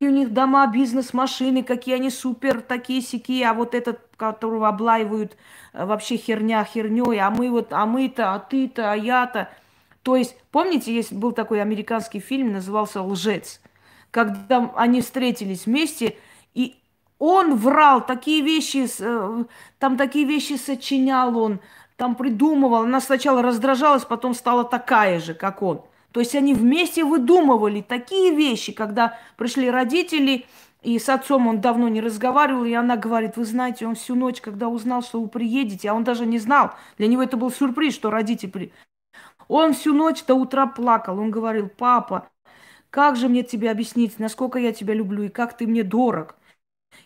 [0.00, 4.68] как у них дома, бизнес, машины, какие они супер такие сики, а вот этот, которого
[4.68, 5.36] облаивают
[5.72, 9.48] э, вообще херня херней, а мы вот, а мы-то, а ты-то, а я-то.
[10.02, 13.60] То есть, помните, есть был такой американский фильм, назывался «Лжец»,
[14.12, 16.16] когда они встретились вместе,
[16.54, 16.76] и
[17.18, 19.44] он врал, такие вещи, э,
[19.80, 21.58] там такие вещи сочинял он,
[21.96, 22.82] там придумывал.
[22.82, 25.82] Она сначала раздражалась, потом стала такая же, как он.
[26.12, 30.46] То есть они вместе выдумывали такие вещи, когда пришли родители,
[30.82, 34.40] и с отцом он давно не разговаривал, и она говорит, вы знаете, он всю ночь,
[34.40, 37.94] когда узнал, что вы приедете, а он даже не знал, для него это был сюрприз,
[37.94, 38.72] что родители при...
[39.48, 42.30] Он всю ночь до утра плакал, он говорил, папа,
[42.90, 46.36] как же мне тебе объяснить, насколько я тебя люблю и как ты мне дорог.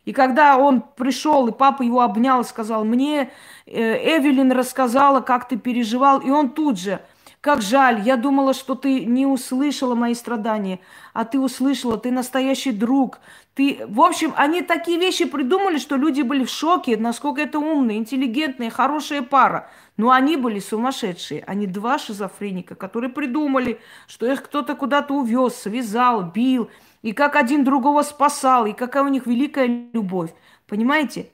[0.04, 3.30] И когда он пришел, и папа его обнял и сказал, мне
[3.66, 7.00] э, Эвелин рассказала, как ты переживал, и он тут же–
[7.42, 10.78] как жаль, я думала, что ты не услышала мои страдания,
[11.12, 13.18] а ты услышала, ты настоящий друг.
[13.54, 13.80] Ты...
[13.88, 18.70] В общем, они такие вещи придумали, что люди были в шоке, насколько это умные, интеллигентные,
[18.70, 19.68] хорошая пара.
[19.96, 21.42] Но они были сумасшедшие.
[21.44, 26.70] Они два шизофреника, которые придумали, что их кто-то куда-то увез, связал, бил,
[27.02, 30.30] и как один другого спасал, и какая у них великая любовь.
[30.68, 31.26] Понимаете?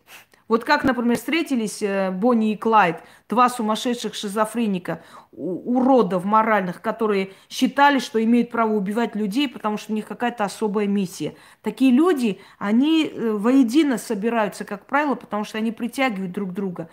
[0.48, 2.96] Вот как, например, встретились э, Бонни и Клайд,
[3.28, 9.94] два сумасшедших шизофреника, уродов моральных, которые считали, что имеют право убивать людей, потому что у
[9.94, 11.34] них какая-то особая миссия.
[11.62, 16.88] Такие люди, они э, воедино собираются, как правило, потому что они притягивают друг друга.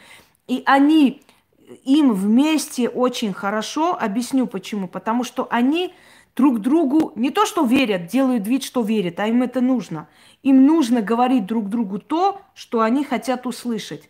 [0.48, 1.24] И они,
[1.86, 5.94] им вместе очень хорошо, объясню почему, потому что они
[6.36, 10.08] друг другу не то что верят, делают вид, что верят, а им это нужно.
[10.44, 14.10] Им нужно говорить друг другу то, что они хотят услышать.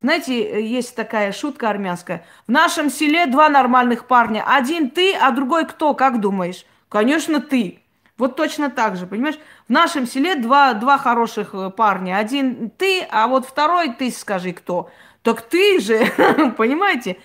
[0.00, 2.26] Знаете, есть такая шутка армянская.
[2.46, 4.44] В нашем селе два нормальных парня.
[4.46, 6.66] Один ты, а другой кто, как думаешь?
[6.88, 7.80] Конечно, ты.
[8.18, 9.38] Вот точно так же, понимаешь?
[9.66, 12.18] В нашем селе два, два хороших э, парня.
[12.18, 14.90] Один ты, а вот второй ты скажи кто.
[15.22, 16.06] Так ты же,
[16.56, 17.16] понимаете?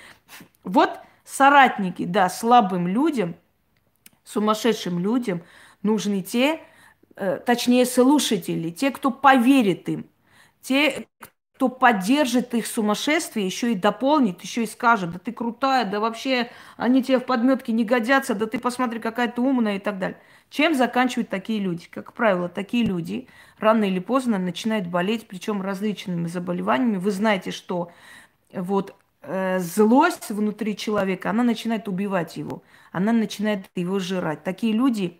[0.63, 0.91] Вот
[1.25, 3.35] соратники, да, слабым людям–
[4.29, 5.41] сумасшедшим людям
[5.81, 6.61] нужны те,
[7.15, 10.05] э, точнее, слушатели, те, кто поверит им,
[10.61, 11.07] те,
[11.55, 16.49] кто поддержит их сумасшествие, еще и дополнит, еще и скажет, да ты крутая, да вообще
[16.77, 20.19] они тебе в подметке не годятся, да ты посмотри, какая ты умная и так далее.
[20.49, 21.87] Чем заканчивают такие люди?
[21.89, 23.27] Как правило, такие люди
[23.59, 26.97] рано или поздно начинают болеть, причем различными заболеваниями.
[26.97, 27.91] Вы знаете, что
[28.53, 34.43] вот злость внутри человека, она начинает убивать его, она начинает его жрать.
[34.43, 35.19] Такие люди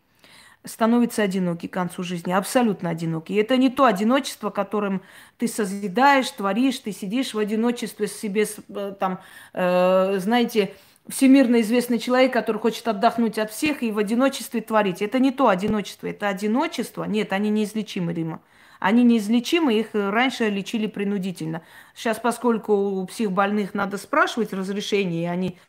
[0.65, 3.33] становится одинокий к концу жизни, абсолютно одинокий.
[3.35, 5.01] И это не то одиночество, которым
[5.38, 9.21] ты созидаешь, творишь, ты сидишь в одиночестве с себе, э, там,
[9.53, 10.73] э, знаете,
[11.07, 15.01] всемирно известный человек, который хочет отдохнуть от всех и в одиночестве творить.
[15.01, 17.05] Это не то одиночество, это одиночество.
[17.05, 18.41] Нет, они неизлечимы, Рима.
[18.79, 21.63] Они неизлечимы, их раньше лечили принудительно.
[21.93, 25.59] Сейчас, поскольку у психбольных надо спрашивать разрешение, и они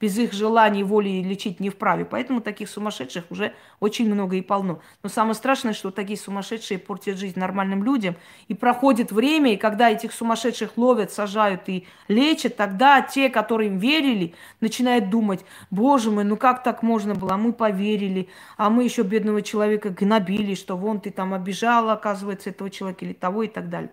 [0.00, 2.04] без их желания, воли лечить не вправе.
[2.04, 4.80] Поэтому таких сумасшедших уже очень много и полно.
[5.02, 8.16] Но самое страшное, что такие сумасшедшие портят жизнь нормальным людям.
[8.48, 13.78] И проходит время, и когда этих сумасшедших ловят, сажают и лечат, тогда те, которые им
[13.78, 17.32] верили, начинают думать, боже мой, ну как так можно было?
[17.32, 22.50] А мы поверили, а мы еще бедного человека гнобили, что вон ты там обижала, оказывается,
[22.50, 23.90] этого человека или того и так далее.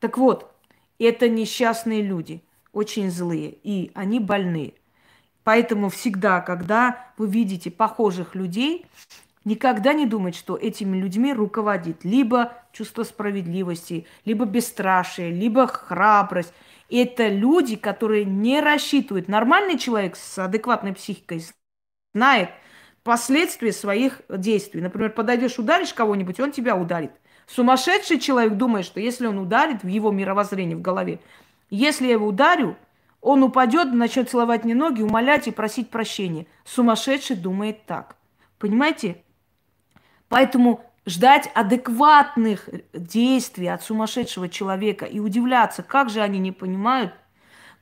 [0.00, 0.52] Так вот,
[0.98, 4.74] это несчастные люди, очень злые, и они больные.
[5.44, 8.86] Поэтому всегда, когда вы видите похожих людей,
[9.44, 16.52] никогда не думать, что этими людьми руководит либо чувство справедливости, либо бесстрашие, либо храбрость.
[16.90, 19.28] Это люди, которые не рассчитывают.
[19.28, 21.44] Нормальный человек с адекватной психикой
[22.14, 22.50] знает
[23.02, 24.80] последствия своих действий.
[24.80, 27.12] Например, подойдешь, ударишь кого-нибудь, он тебя ударит.
[27.46, 31.18] Сумасшедший человек думает, что если он ударит в его мировоззрение, в голове,
[31.70, 32.76] если я его ударю,
[33.22, 36.46] он упадет, начнет целовать мне ноги, умолять и просить прощения.
[36.64, 38.16] Сумасшедший думает так.
[38.58, 39.22] Понимаете?
[40.28, 47.14] Поэтому ждать адекватных действий от сумасшедшего человека и удивляться, как же они не понимают,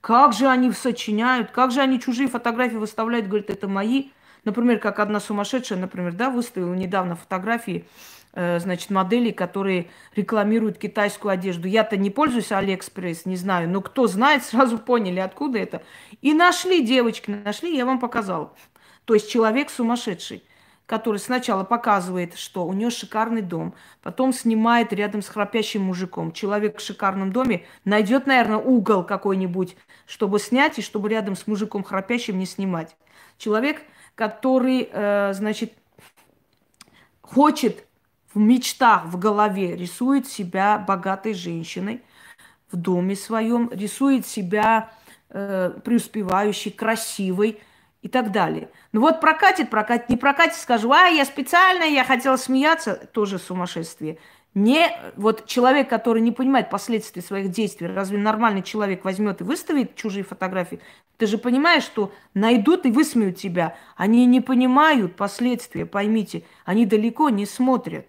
[0.03, 4.11] как же они сочиняют, как же они чужие фотографии выставляют, говорят, это мои.
[4.44, 7.87] Например, как одна сумасшедшая, например, да, выставила недавно фотографии
[8.33, 11.66] Э, значит, моделей, которые рекламируют китайскую одежду.
[11.66, 15.83] Я-то не пользуюсь Алиэкспресс, не знаю, но кто знает, сразу поняли, откуда это.
[16.22, 18.53] И нашли, девочки, нашли, я вам показала.
[19.05, 20.44] То есть человек сумасшедший,
[20.87, 26.31] который сначала показывает, что у него шикарный дом, потом снимает рядом с храпящим мужиком.
[26.31, 29.76] Человек в шикарном доме найдет, наверное, угол какой-нибудь,
[30.07, 32.96] чтобы снять, и чтобы рядом с мужиком храпящим не снимать.
[33.38, 33.83] Человек,
[34.20, 35.72] который, э, значит,
[37.22, 37.87] хочет
[38.35, 42.02] в мечтах, в голове рисует себя богатой женщиной
[42.70, 44.92] в доме своем, рисует себя
[45.30, 47.62] э, преуспевающей, красивой
[48.02, 48.68] и так далее.
[48.92, 54.18] Ну вот прокатит, прокатит, не прокатит, скажу, а, я специально, я хотела смеяться, тоже сумасшествие.
[54.54, 59.94] Не, вот человек, который не понимает последствий своих действий, разве нормальный человек возьмет и выставит
[59.94, 60.80] чужие фотографии?
[61.18, 63.76] Ты же понимаешь, что найдут и высмеют тебя.
[63.96, 66.42] Они не понимают последствия, поймите.
[66.64, 68.06] Они далеко не смотрят.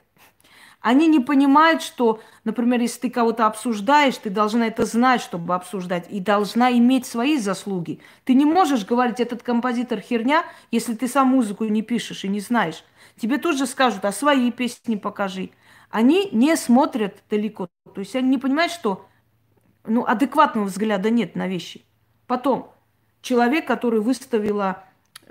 [0.79, 6.07] Они не понимают, что, например, если ты кого-то обсуждаешь, ты должна это знать, чтобы обсуждать,
[6.09, 7.99] и должна иметь свои заслуги.
[8.25, 12.39] Ты не можешь говорить, этот композитор херня, если ты сам музыку не пишешь и не
[12.39, 12.83] знаешь.
[13.21, 15.51] Тебе тут же скажут, а свои песни покажи.
[15.91, 17.67] Они не смотрят далеко.
[17.93, 19.05] То есть они не понимают, что
[19.85, 21.83] ну, адекватного взгляда нет на вещи.
[22.27, 22.71] Потом,
[23.21, 24.83] человек, который выставила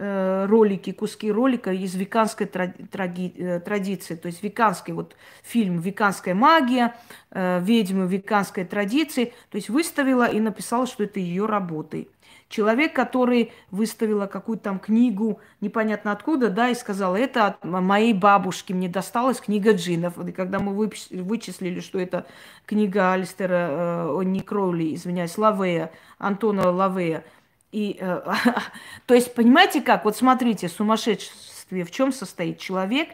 [0.03, 6.35] Э, ролики, куски ролика из веканской тради, э, традиции, то есть веканский вот фильм «Веканская
[6.35, 6.97] магия»,
[7.31, 12.09] э, «Ведьмы веканской традиции», то есть выставила и написала, что это ее работы.
[12.51, 18.73] Человек, который выставила какую-то там книгу, непонятно откуда, да, и сказала, это от моей бабушки
[18.73, 20.19] мне досталась книга джинов.
[20.19, 22.27] И когда мы вычислили, что это
[22.67, 27.25] книга Алистера, э, не Кроули, извиняюсь, Лавея, Антона Лавея,
[27.71, 28.21] и, э,
[29.07, 30.05] то есть, понимаете как?
[30.05, 32.59] Вот смотрите, сумасшествие в чем состоит?
[32.59, 33.11] Человек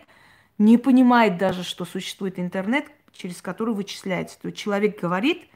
[0.57, 4.41] не понимает даже, что существует интернет, через который вычисляется.
[4.41, 5.47] То есть человек говорит,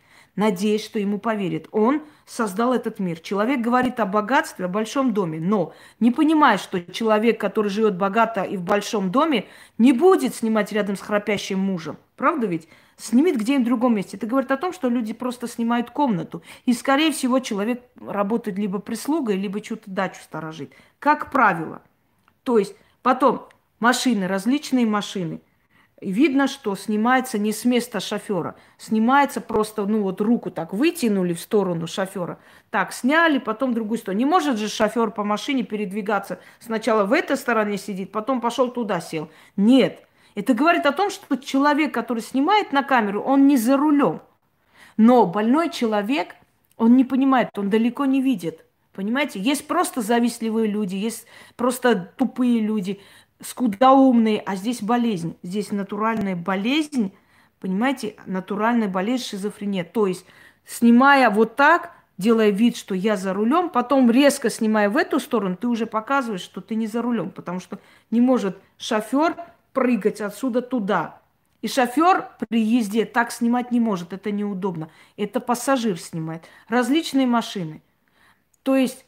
[0.40, 1.68] надеясь, что ему поверят.
[1.70, 3.20] Он создал этот мир.
[3.20, 8.42] Человек говорит о богатстве, о большом доме, но не понимает, что человек, который живет богато
[8.44, 11.98] и в большом доме, не будет снимать рядом с храпящим мужем.
[12.16, 12.68] Правда ведь?
[12.96, 14.16] Снимет где-нибудь в другом месте.
[14.16, 16.42] Это говорит о том, что люди просто снимают комнату.
[16.64, 20.72] И, скорее всего, человек работает либо прислугой, либо что-то дачу сторожит.
[20.98, 21.82] Как правило.
[22.44, 23.46] То есть потом
[23.78, 25.42] машины, различные машины.
[26.00, 28.56] Видно, что снимается не с места шофера.
[28.78, 32.38] Снимается просто, ну вот руку так вытянули в сторону шофера.
[32.70, 34.18] Так, сняли, потом другую сторону.
[34.18, 36.40] Не может же шофер по машине передвигаться.
[36.58, 39.30] Сначала в этой стороне сидит, потом пошел туда сел.
[39.56, 44.22] Нет, это говорит о том, что человек, который снимает на камеру, он не за рулем.
[44.96, 46.34] Но больной человек,
[46.78, 48.64] он не понимает, он далеко не видит.
[48.94, 49.38] Понимаете?
[49.38, 53.00] Есть просто завистливые люди, есть просто тупые люди,
[53.40, 55.36] скудоумные, а здесь болезнь.
[55.42, 57.12] Здесь натуральная болезнь,
[57.60, 59.84] понимаете, натуральная болезнь шизофрения.
[59.84, 60.24] То есть,
[60.64, 65.56] снимая вот так, делая вид, что я за рулем, потом резко снимая в эту сторону,
[65.56, 67.78] ты уже показываешь, что ты не за рулем, потому что
[68.10, 69.36] не может шофер
[69.72, 71.20] прыгать отсюда туда.
[71.62, 74.90] И шофер при езде так снимать не может, это неудобно.
[75.16, 76.44] Это пассажир снимает.
[76.68, 77.82] Различные машины.
[78.62, 79.04] То есть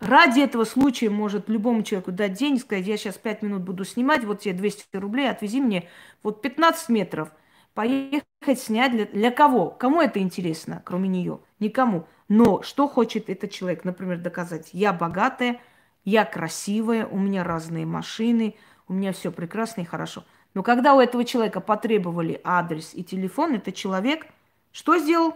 [0.00, 4.24] ради этого случая может любому человеку дать денег, сказать, я сейчас 5 минут буду снимать,
[4.24, 5.88] вот тебе 200 рублей, отвези мне
[6.22, 7.30] вот 15 метров.
[7.74, 8.24] Поехать
[8.56, 9.70] снять для, для кого?
[9.70, 11.40] Кому это интересно, кроме нее?
[11.60, 12.06] Никому.
[12.28, 14.70] Но что хочет этот человек, например, доказать?
[14.72, 15.60] Я богатая,
[16.04, 18.56] я красивая, у меня разные машины,
[18.88, 20.24] у меня все прекрасно и хорошо.
[20.54, 24.26] Но когда у этого человека потребовали адрес и телефон, этот человек
[24.72, 25.34] что сделал?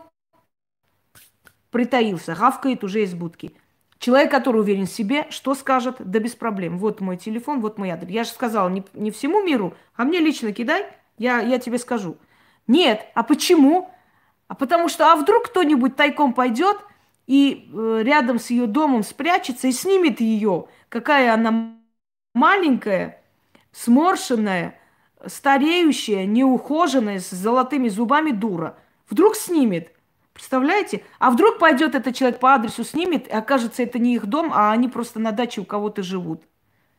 [1.71, 3.53] Притаился, гавкает уже из будки.
[3.99, 5.97] Человек, который уверен в себе, что скажет?
[5.99, 6.79] Да без проблем.
[6.79, 8.11] Вот мой телефон, вот мой адрес.
[8.11, 10.87] Я же сказала, не, не всему миру, а мне лично кидай,
[11.17, 12.17] я, я тебе скажу.
[12.67, 13.91] Нет, а почему?
[14.49, 16.77] А потому что, а вдруг кто-нибудь тайком пойдет
[17.27, 21.75] и э, рядом с ее домом спрячется и снимет ее, какая она
[22.35, 23.23] маленькая,
[23.73, 24.79] сморщенная,
[25.27, 28.77] стареющая, неухоженная, с золотыми зубами дура.
[29.09, 29.93] Вдруг снимет.
[30.35, 31.03] Представляете?
[31.19, 34.73] А вдруг пойдет этот человек по адресу, снимет, и окажется, это не их дом, а
[34.73, 36.43] они просто на даче у кого-то живут.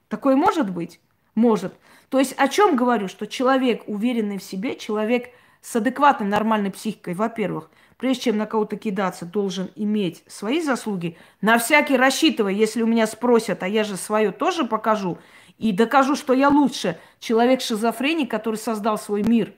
[0.08, 1.00] Такое может быть?
[1.36, 1.76] Может.
[2.10, 3.08] То есть о чем говорю?
[3.08, 5.30] Что человек, уверенный в себе, человек–
[5.66, 11.18] с адекватной нормальной психикой, во-первых, прежде чем на кого-то кидаться, должен иметь свои заслуги.
[11.42, 15.18] На всякий рассчитывай, если у меня спросят, а я же свое тоже покажу,
[15.58, 17.00] и докажу, что я лучше.
[17.20, 19.54] Человек шизофреник, который создал свой мир.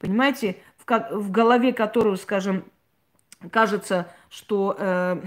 [0.00, 2.64] Понимаете, в голове которого, скажем,
[3.50, 5.22] кажется, что э,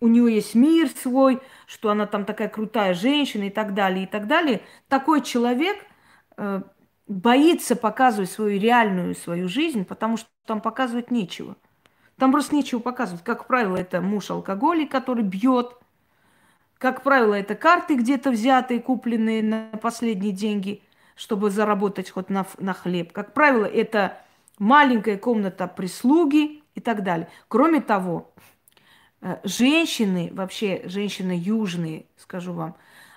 [0.00, 4.06] у нее есть мир свой, что она там такая крутая женщина и так далее, и
[4.06, 4.62] так далее.
[4.88, 5.76] Такой человек
[6.36, 6.62] э,
[7.06, 11.56] боится показывать свою реальную свою жизнь, потому что там показывать нечего.
[12.18, 13.24] Там просто нечего показывать.
[13.24, 15.76] Как правило, это муж алкоголик, который бьет.
[16.78, 20.82] Как правило, это карты где-то взятые, купленные на последние деньги,
[21.14, 23.12] чтобы заработать хоть на, на хлеб.
[23.12, 24.18] Как правило, это
[24.58, 27.28] маленькая комната прислуги и так далее.
[27.48, 28.32] Кроме того,
[29.20, 32.76] э, женщины, вообще женщины южные, скажу вам,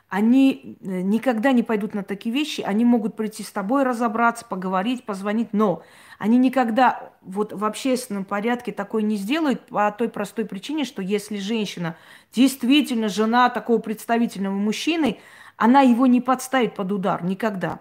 [0.09, 5.03] они э, никогда не пойдут на такие вещи, они могут прийти с тобой разобраться, поговорить,
[5.05, 5.83] позвонить, но
[6.19, 11.37] они никогда вот в общественном порядке такое не сделают по той простой причине, что если
[11.37, 11.97] женщина
[12.31, 15.19] действительно жена такого представительного мужчины,
[15.57, 17.79] она его не подставит под удар никогда.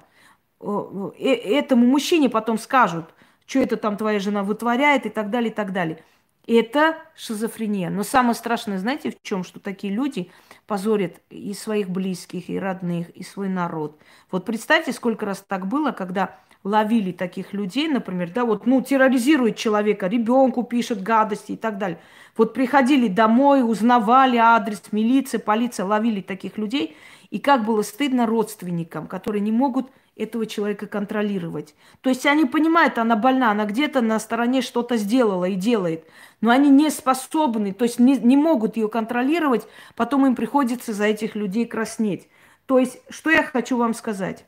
[0.60, 3.14] Э, этому мужчине потом скажут,
[3.46, 6.02] что это там твоя жена вытворяет и так далее, и так далее.
[6.46, 7.88] Это шизофрения.
[7.88, 9.44] Но самое страшное, знаете, в чем?
[9.44, 10.30] Что такие люди
[10.66, 13.98] позорят и своих близких, и родных, и свой народ.
[14.30, 19.56] Вот представьте, сколько раз так было, когда ловили таких людей, например, да, вот, ну, терроризирует
[19.56, 21.98] человека, ребенку пишет гадости и так далее.
[22.36, 26.96] Вот приходили домой, узнавали адрес, милиция, полиция, ловили таких людей,
[27.30, 31.74] и как было стыдно родственникам, которые не могут этого человека контролировать.
[32.00, 36.06] То есть они понимают, она больна, она где-то на стороне что-то сделала и делает,
[36.40, 41.04] но они не способны, то есть не, не могут ее контролировать, потом им приходится за
[41.04, 42.28] этих людей краснеть.
[42.66, 44.46] То есть, что я хочу вам сказать?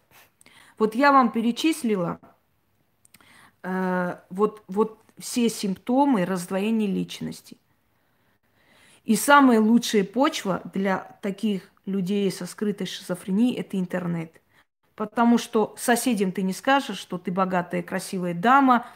[0.78, 2.20] Вот я вам перечислила
[3.62, 7.56] э, вот, вот все симптомы раздвоения личности.
[9.04, 14.32] И самая лучшая почва для таких людей со скрытой шизофренией– это интернет–
[14.96, 18.86] Потому что соседям ты не скажешь, что ты богатая, красивая дама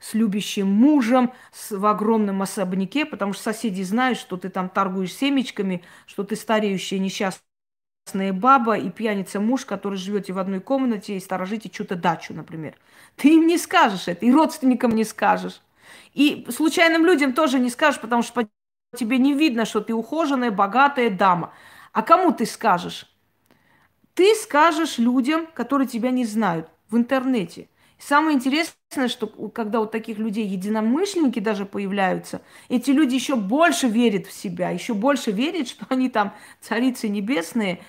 [0.00, 5.12] с любящим мужем, с, в огромном особняке, потому что соседи знают, что ты там торгуешь
[5.12, 11.20] семечками, что ты стареющая несчастная баба и пьяница муж, который живете в одной комнате и
[11.20, 12.74] сторожите что-то дачу, например.
[13.16, 15.60] Ты им не скажешь это, и родственникам не скажешь.
[16.14, 18.48] И случайным людям тоже не скажешь, потому что
[18.96, 21.52] тебе не видно, что ты ухоженная, богатая дама.
[21.92, 23.09] А кому ты скажешь?
[24.20, 27.70] Ты скажешь людям, которые тебя не знают, в интернете.
[27.98, 34.26] Самое интересное, что когда у таких людей единомышленники даже появляются, эти люди еще больше верят
[34.26, 37.80] в себя, еще больше верят, что они там царицы небесные,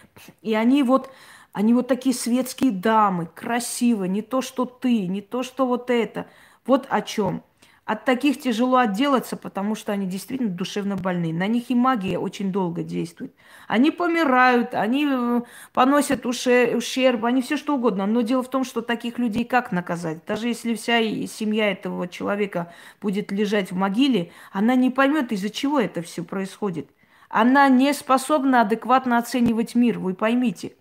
[0.42, 1.12] и они вот,
[1.52, 6.28] они вот такие светские дамы, красивые, не то, что ты, не то, что вот это.
[6.66, 7.44] Вот о чем.
[7.84, 11.34] От таких тяжело отделаться, потому что они действительно душевно больны.
[11.34, 13.34] На них и магия очень долго действует.
[13.68, 15.42] Они помирают, они э,
[15.74, 18.06] поносят ущерб, они все что угодно.
[18.06, 20.20] Но дело в том, что таких людей как наказать?
[20.28, 22.72] Даже если вся семья этого человека
[23.02, 26.88] будет лежать в могиле, она не поймет, из-за чего это все происходит.
[27.30, 30.74] Она не способна адекватно оценивать мир, вы поймите.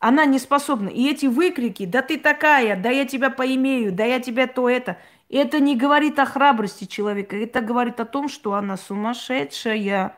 [0.00, 0.88] Она не способна.
[0.88, 4.98] И эти выкрики, да ты такая, да я тебя поимею, да я тебя то это–
[5.28, 10.16] Это не говорит о храбрости человека, это говорит о том, что она сумасшедшая.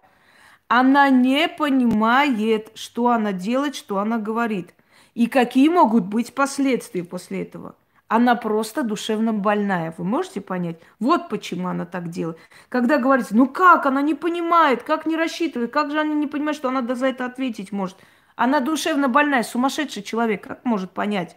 [0.68, 4.74] Она не понимает, что она делает, что она говорит.
[5.14, 7.76] И какие могут быть последствия после этого.
[8.08, 9.94] Она просто душевно больная.
[9.96, 10.78] Вы можете понять?
[11.00, 12.38] Вот почему она так делает.
[12.68, 16.56] Когда говорится, ну как, она не понимает, как не рассчитывает, как же она не понимает,
[16.56, 17.96] что она за это ответить может.
[18.36, 20.46] Она душевно больная, сумасшедший человек.
[20.46, 21.36] Как может понять,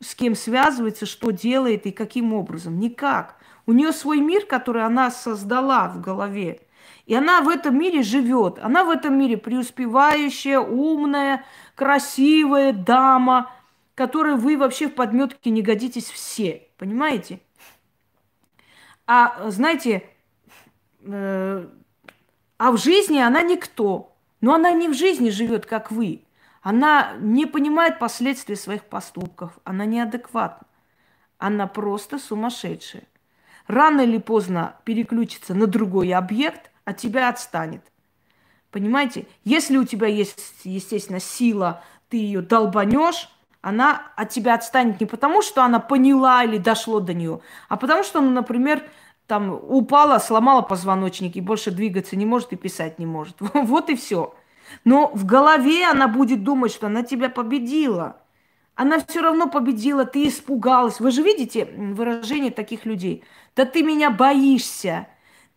[0.00, 2.78] с кем связывается, что делает и каким образом?
[2.78, 3.36] Никак.
[3.66, 6.60] У нее свой мир, который она создала в голове.
[7.06, 8.58] И она в этом мире живет.
[8.62, 11.44] Она в этом мире преуспевающая, умная,
[11.74, 13.52] красивая дама,
[13.94, 16.66] которой вы вообще в подметке не годитесь все.
[16.78, 17.40] Понимаете?
[19.06, 20.04] А знаете,
[21.02, 21.66] э,
[22.58, 24.14] а в жизни она никто.
[24.40, 26.22] Но она не в жизни живет, как вы.
[26.62, 29.52] Она не понимает последствий своих поступков.
[29.64, 30.66] Она неадекватна.
[31.38, 33.04] Она просто сумасшедшая.
[33.66, 37.82] Рано или поздно переключится на другой объект, от тебя отстанет.
[38.70, 39.26] Понимаете?
[39.44, 43.30] Если у тебя есть, естественно, сила, ты ее долбанешь,
[43.62, 48.02] она от тебя отстанет не потому, что она поняла или дошло до нее, а потому
[48.02, 48.82] что, ну, например,
[49.26, 53.36] там упала, сломала позвоночник и больше двигаться не может и писать не может.
[53.54, 54.34] Вот и все.
[54.84, 58.16] Но в голове она будет думать, что она тебя победила.
[58.74, 61.00] Она все равно победила, ты испугалась.
[61.00, 63.24] Вы же видите выражение таких людей.
[63.54, 65.06] Да ты меня боишься,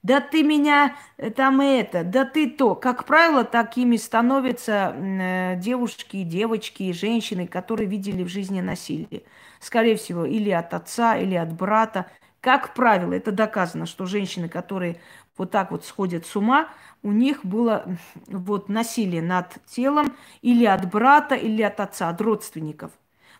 [0.04, 2.76] да ты меня э, там это, да ты то.
[2.76, 9.24] Как правило, такими становятся э, девушки, девочки, женщины, которые видели в жизни насилие.
[9.62, 12.08] Скорее всего, или от отца, или от брата.
[12.42, 15.00] Как правило, это доказано, что женщины, которые
[15.38, 16.70] вот так вот сходят с ума,
[17.02, 17.86] у них было
[18.28, 22.92] вот насилие над телом или от брата, или от отца, от родственников.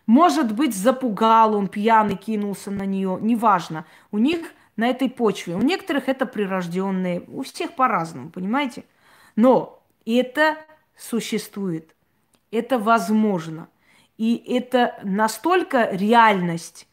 [0.06, 3.86] Может быть, запугал он, пьяный кинулся на нее, неважно.
[4.10, 5.54] У них на этой почве.
[5.54, 8.84] У некоторых это прирожденные, у всех по-разному, понимаете?
[9.36, 10.56] Но это
[10.96, 11.94] существует,
[12.50, 13.68] это возможно.
[14.16, 16.86] И это настолько реальность,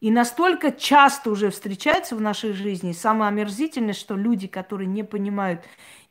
[0.00, 2.92] и настолько часто уже встречается в нашей жизни.
[2.92, 5.62] Самое омерзительное, что люди, которые не понимают,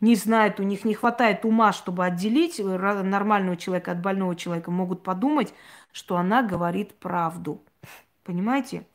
[0.02, 5.04] не знают, у них не хватает ума, чтобы отделить нормального человека от больного человека, могут
[5.04, 5.54] подумать,
[5.92, 7.64] что она говорит правду.
[8.24, 8.88] Понимаете?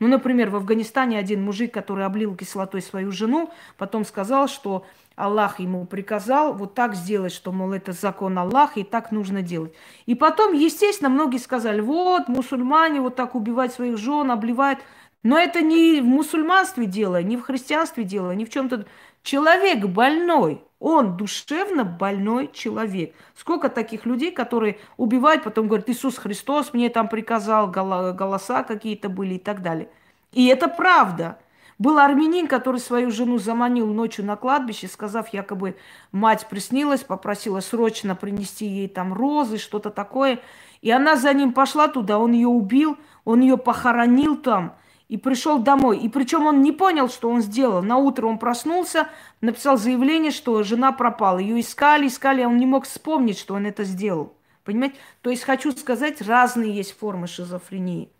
[0.00, 4.84] Ну, например, в Афганистане один мужик, который облил кислотой свою жену, потом сказал, что
[5.16, 9.74] Аллах ему приказал вот так сделать, что, мол, это закон Аллаха, и так нужно делать.
[10.06, 14.80] И потом, естественно, многие сказали, вот, мусульмане вот так убивают своих жен, обливают.
[15.22, 18.86] Но это не в мусульманстве дело, не в христианстве дело, не в чем-то.
[19.22, 23.14] Человек больной, он душевно больной человек.
[23.36, 29.34] Сколько таких людей, которые убивают, потом говорят, Иисус Христос мне там приказал, голоса какие-то были
[29.34, 29.88] и так далее.
[30.32, 31.38] И это правда.
[31.78, 35.76] Был армянин, который свою жену заманил ночью на кладбище, сказав, якобы
[36.12, 40.40] мать приснилась, попросила срочно принести ей там розы, что-то такое.
[40.80, 44.76] И она за ним пошла туда, он ее убил, он ее похоронил там–
[45.12, 45.98] и пришел домой.
[45.98, 47.82] И причем он не понял, что он сделал.
[47.82, 49.08] На утро он проснулся,
[49.42, 51.36] написал заявление, что жена пропала.
[51.36, 54.32] Ее искали, искали, а он не мог вспомнить, что он это сделал.
[54.64, 54.96] Понимаете?
[55.20, 58.10] То есть хочу сказать, разные есть формы шизофрении.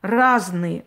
[0.00, 0.84] Разные.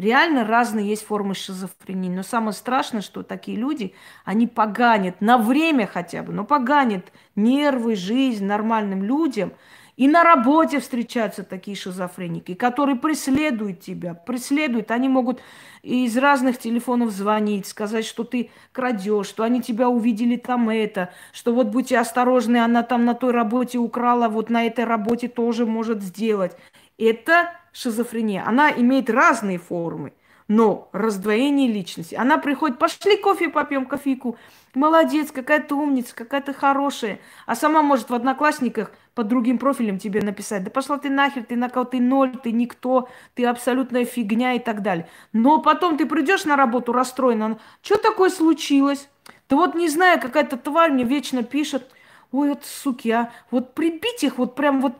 [0.00, 2.08] Реально разные есть формы шизофрении.
[2.08, 3.94] Но самое страшное, что такие люди,
[4.24, 9.52] они поганят на время хотя бы, но поганят нервы, жизнь нормальным людям–
[10.00, 14.90] и на работе встречаются такие шизофреники, которые преследуют тебя, преследуют.
[14.92, 15.42] Они могут
[15.82, 21.52] из разных телефонов звонить, сказать, что ты крадешь, что они тебя увидели там это, что
[21.52, 26.02] вот будьте осторожны, она там на той работе украла, вот на этой работе тоже может
[26.02, 26.56] сделать.
[26.96, 28.44] Это шизофрения.
[28.46, 30.12] Она имеет разные формы,
[30.48, 32.14] но раздвоение личности.
[32.14, 34.36] Она приходит, пошли кофе попьем, кофейку.
[34.74, 37.20] Молодец, какая то умница, какая то хорошая.
[37.46, 41.56] А сама может в одноклассниках под другим профилем тебе написать, да пошла ты нахер, ты
[41.56, 45.08] на кого, ты ноль, ты никто, ты абсолютная фигня и так далее.
[45.32, 49.08] Но потом ты придешь на работу расстроена, что такое случилось?
[49.48, 51.90] Да вот не знаю, какая-то тварь мне вечно пишет,
[52.32, 54.94] ой, вот суки, а, вот прибить их, вот прям вот...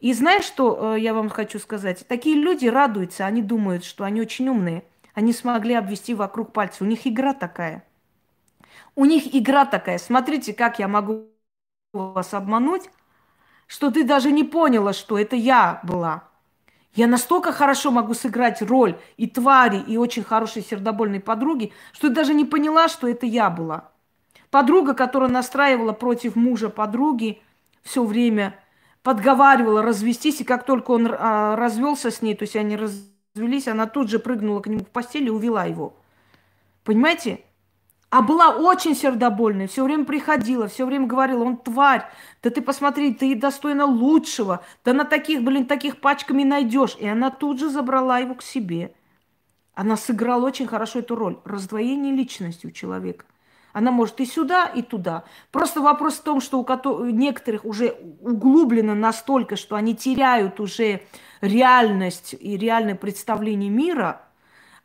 [0.00, 2.06] И знаешь, что э, я вам хочу сказать?
[2.08, 4.82] Такие люди радуются, они думают, что они очень умные.
[5.14, 6.84] Они смогли обвести вокруг пальца.
[6.84, 7.84] У них игра такая.
[8.94, 9.98] У них игра такая.
[9.98, 11.28] Смотрите, как я могу
[11.92, 12.88] вас обмануть,
[13.66, 16.24] что ты даже не поняла, что это я была.
[16.94, 22.14] Я настолько хорошо могу сыграть роль и твари, и очень хорошей сердобольной подруги, что ты
[22.14, 23.90] даже не поняла, что это я была.
[24.50, 27.40] Подруга, которая настраивала против мужа подруги
[27.82, 28.58] все время,
[29.02, 33.86] подговаривала развестись, и как только он а, развелся с ней, то есть они развелись, она
[33.86, 35.96] тут же прыгнула к нему в постель и увела его.
[36.84, 37.40] Понимаете?
[38.10, 42.04] А была очень сердобольной, все время приходила, все время говорила, он тварь,
[42.42, 46.96] да ты посмотри, ты достойна лучшего, да на таких, блин, таких пачками найдешь.
[46.98, 48.92] И она тут же забрала его к себе.
[49.74, 51.38] Она сыграла очень хорошо эту роль.
[51.44, 53.26] Раздвоение личности у человека.
[53.72, 55.24] Она может и сюда, и туда.
[55.52, 61.02] Просто вопрос в том, что у некоторых уже углублено настолько, что они теряют уже
[61.40, 64.22] реальность и реальное представление мира–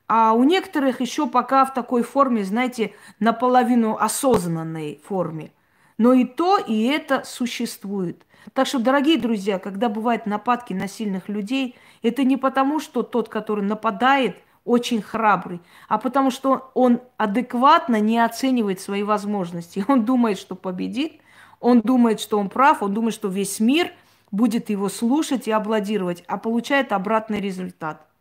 [0.08, 5.52] а у некоторых еще пока в такой форме, знаете, наполовину осознанной форме.
[5.98, 8.26] Но и то, и это существует.
[8.54, 13.30] Так что, дорогие друзья, когда бывают нападки на сильных людей, это не потому, что тот,
[13.30, 19.86] который нападает, очень храбрый, а потому что он адекватно не оценивает свои возможности.
[19.88, 21.22] Он думает, что победит,
[21.60, 23.92] он думает, что он прав, он думает, что весь мир
[24.32, 28.06] будет его слушать и аплодировать, а получает обратный результат–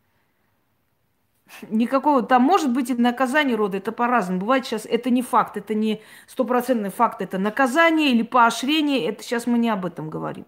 [1.69, 4.41] Никакого, там может быть и наказание рода, это по-разному.
[4.41, 9.45] Бывает сейчас, это не факт, это не стопроцентный факт, это наказание или поощрение, это сейчас
[9.45, 10.45] мы не об этом говорим.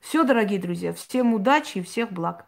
[0.00, 2.46] Все, дорогие друзья, всем удачи и всех благ.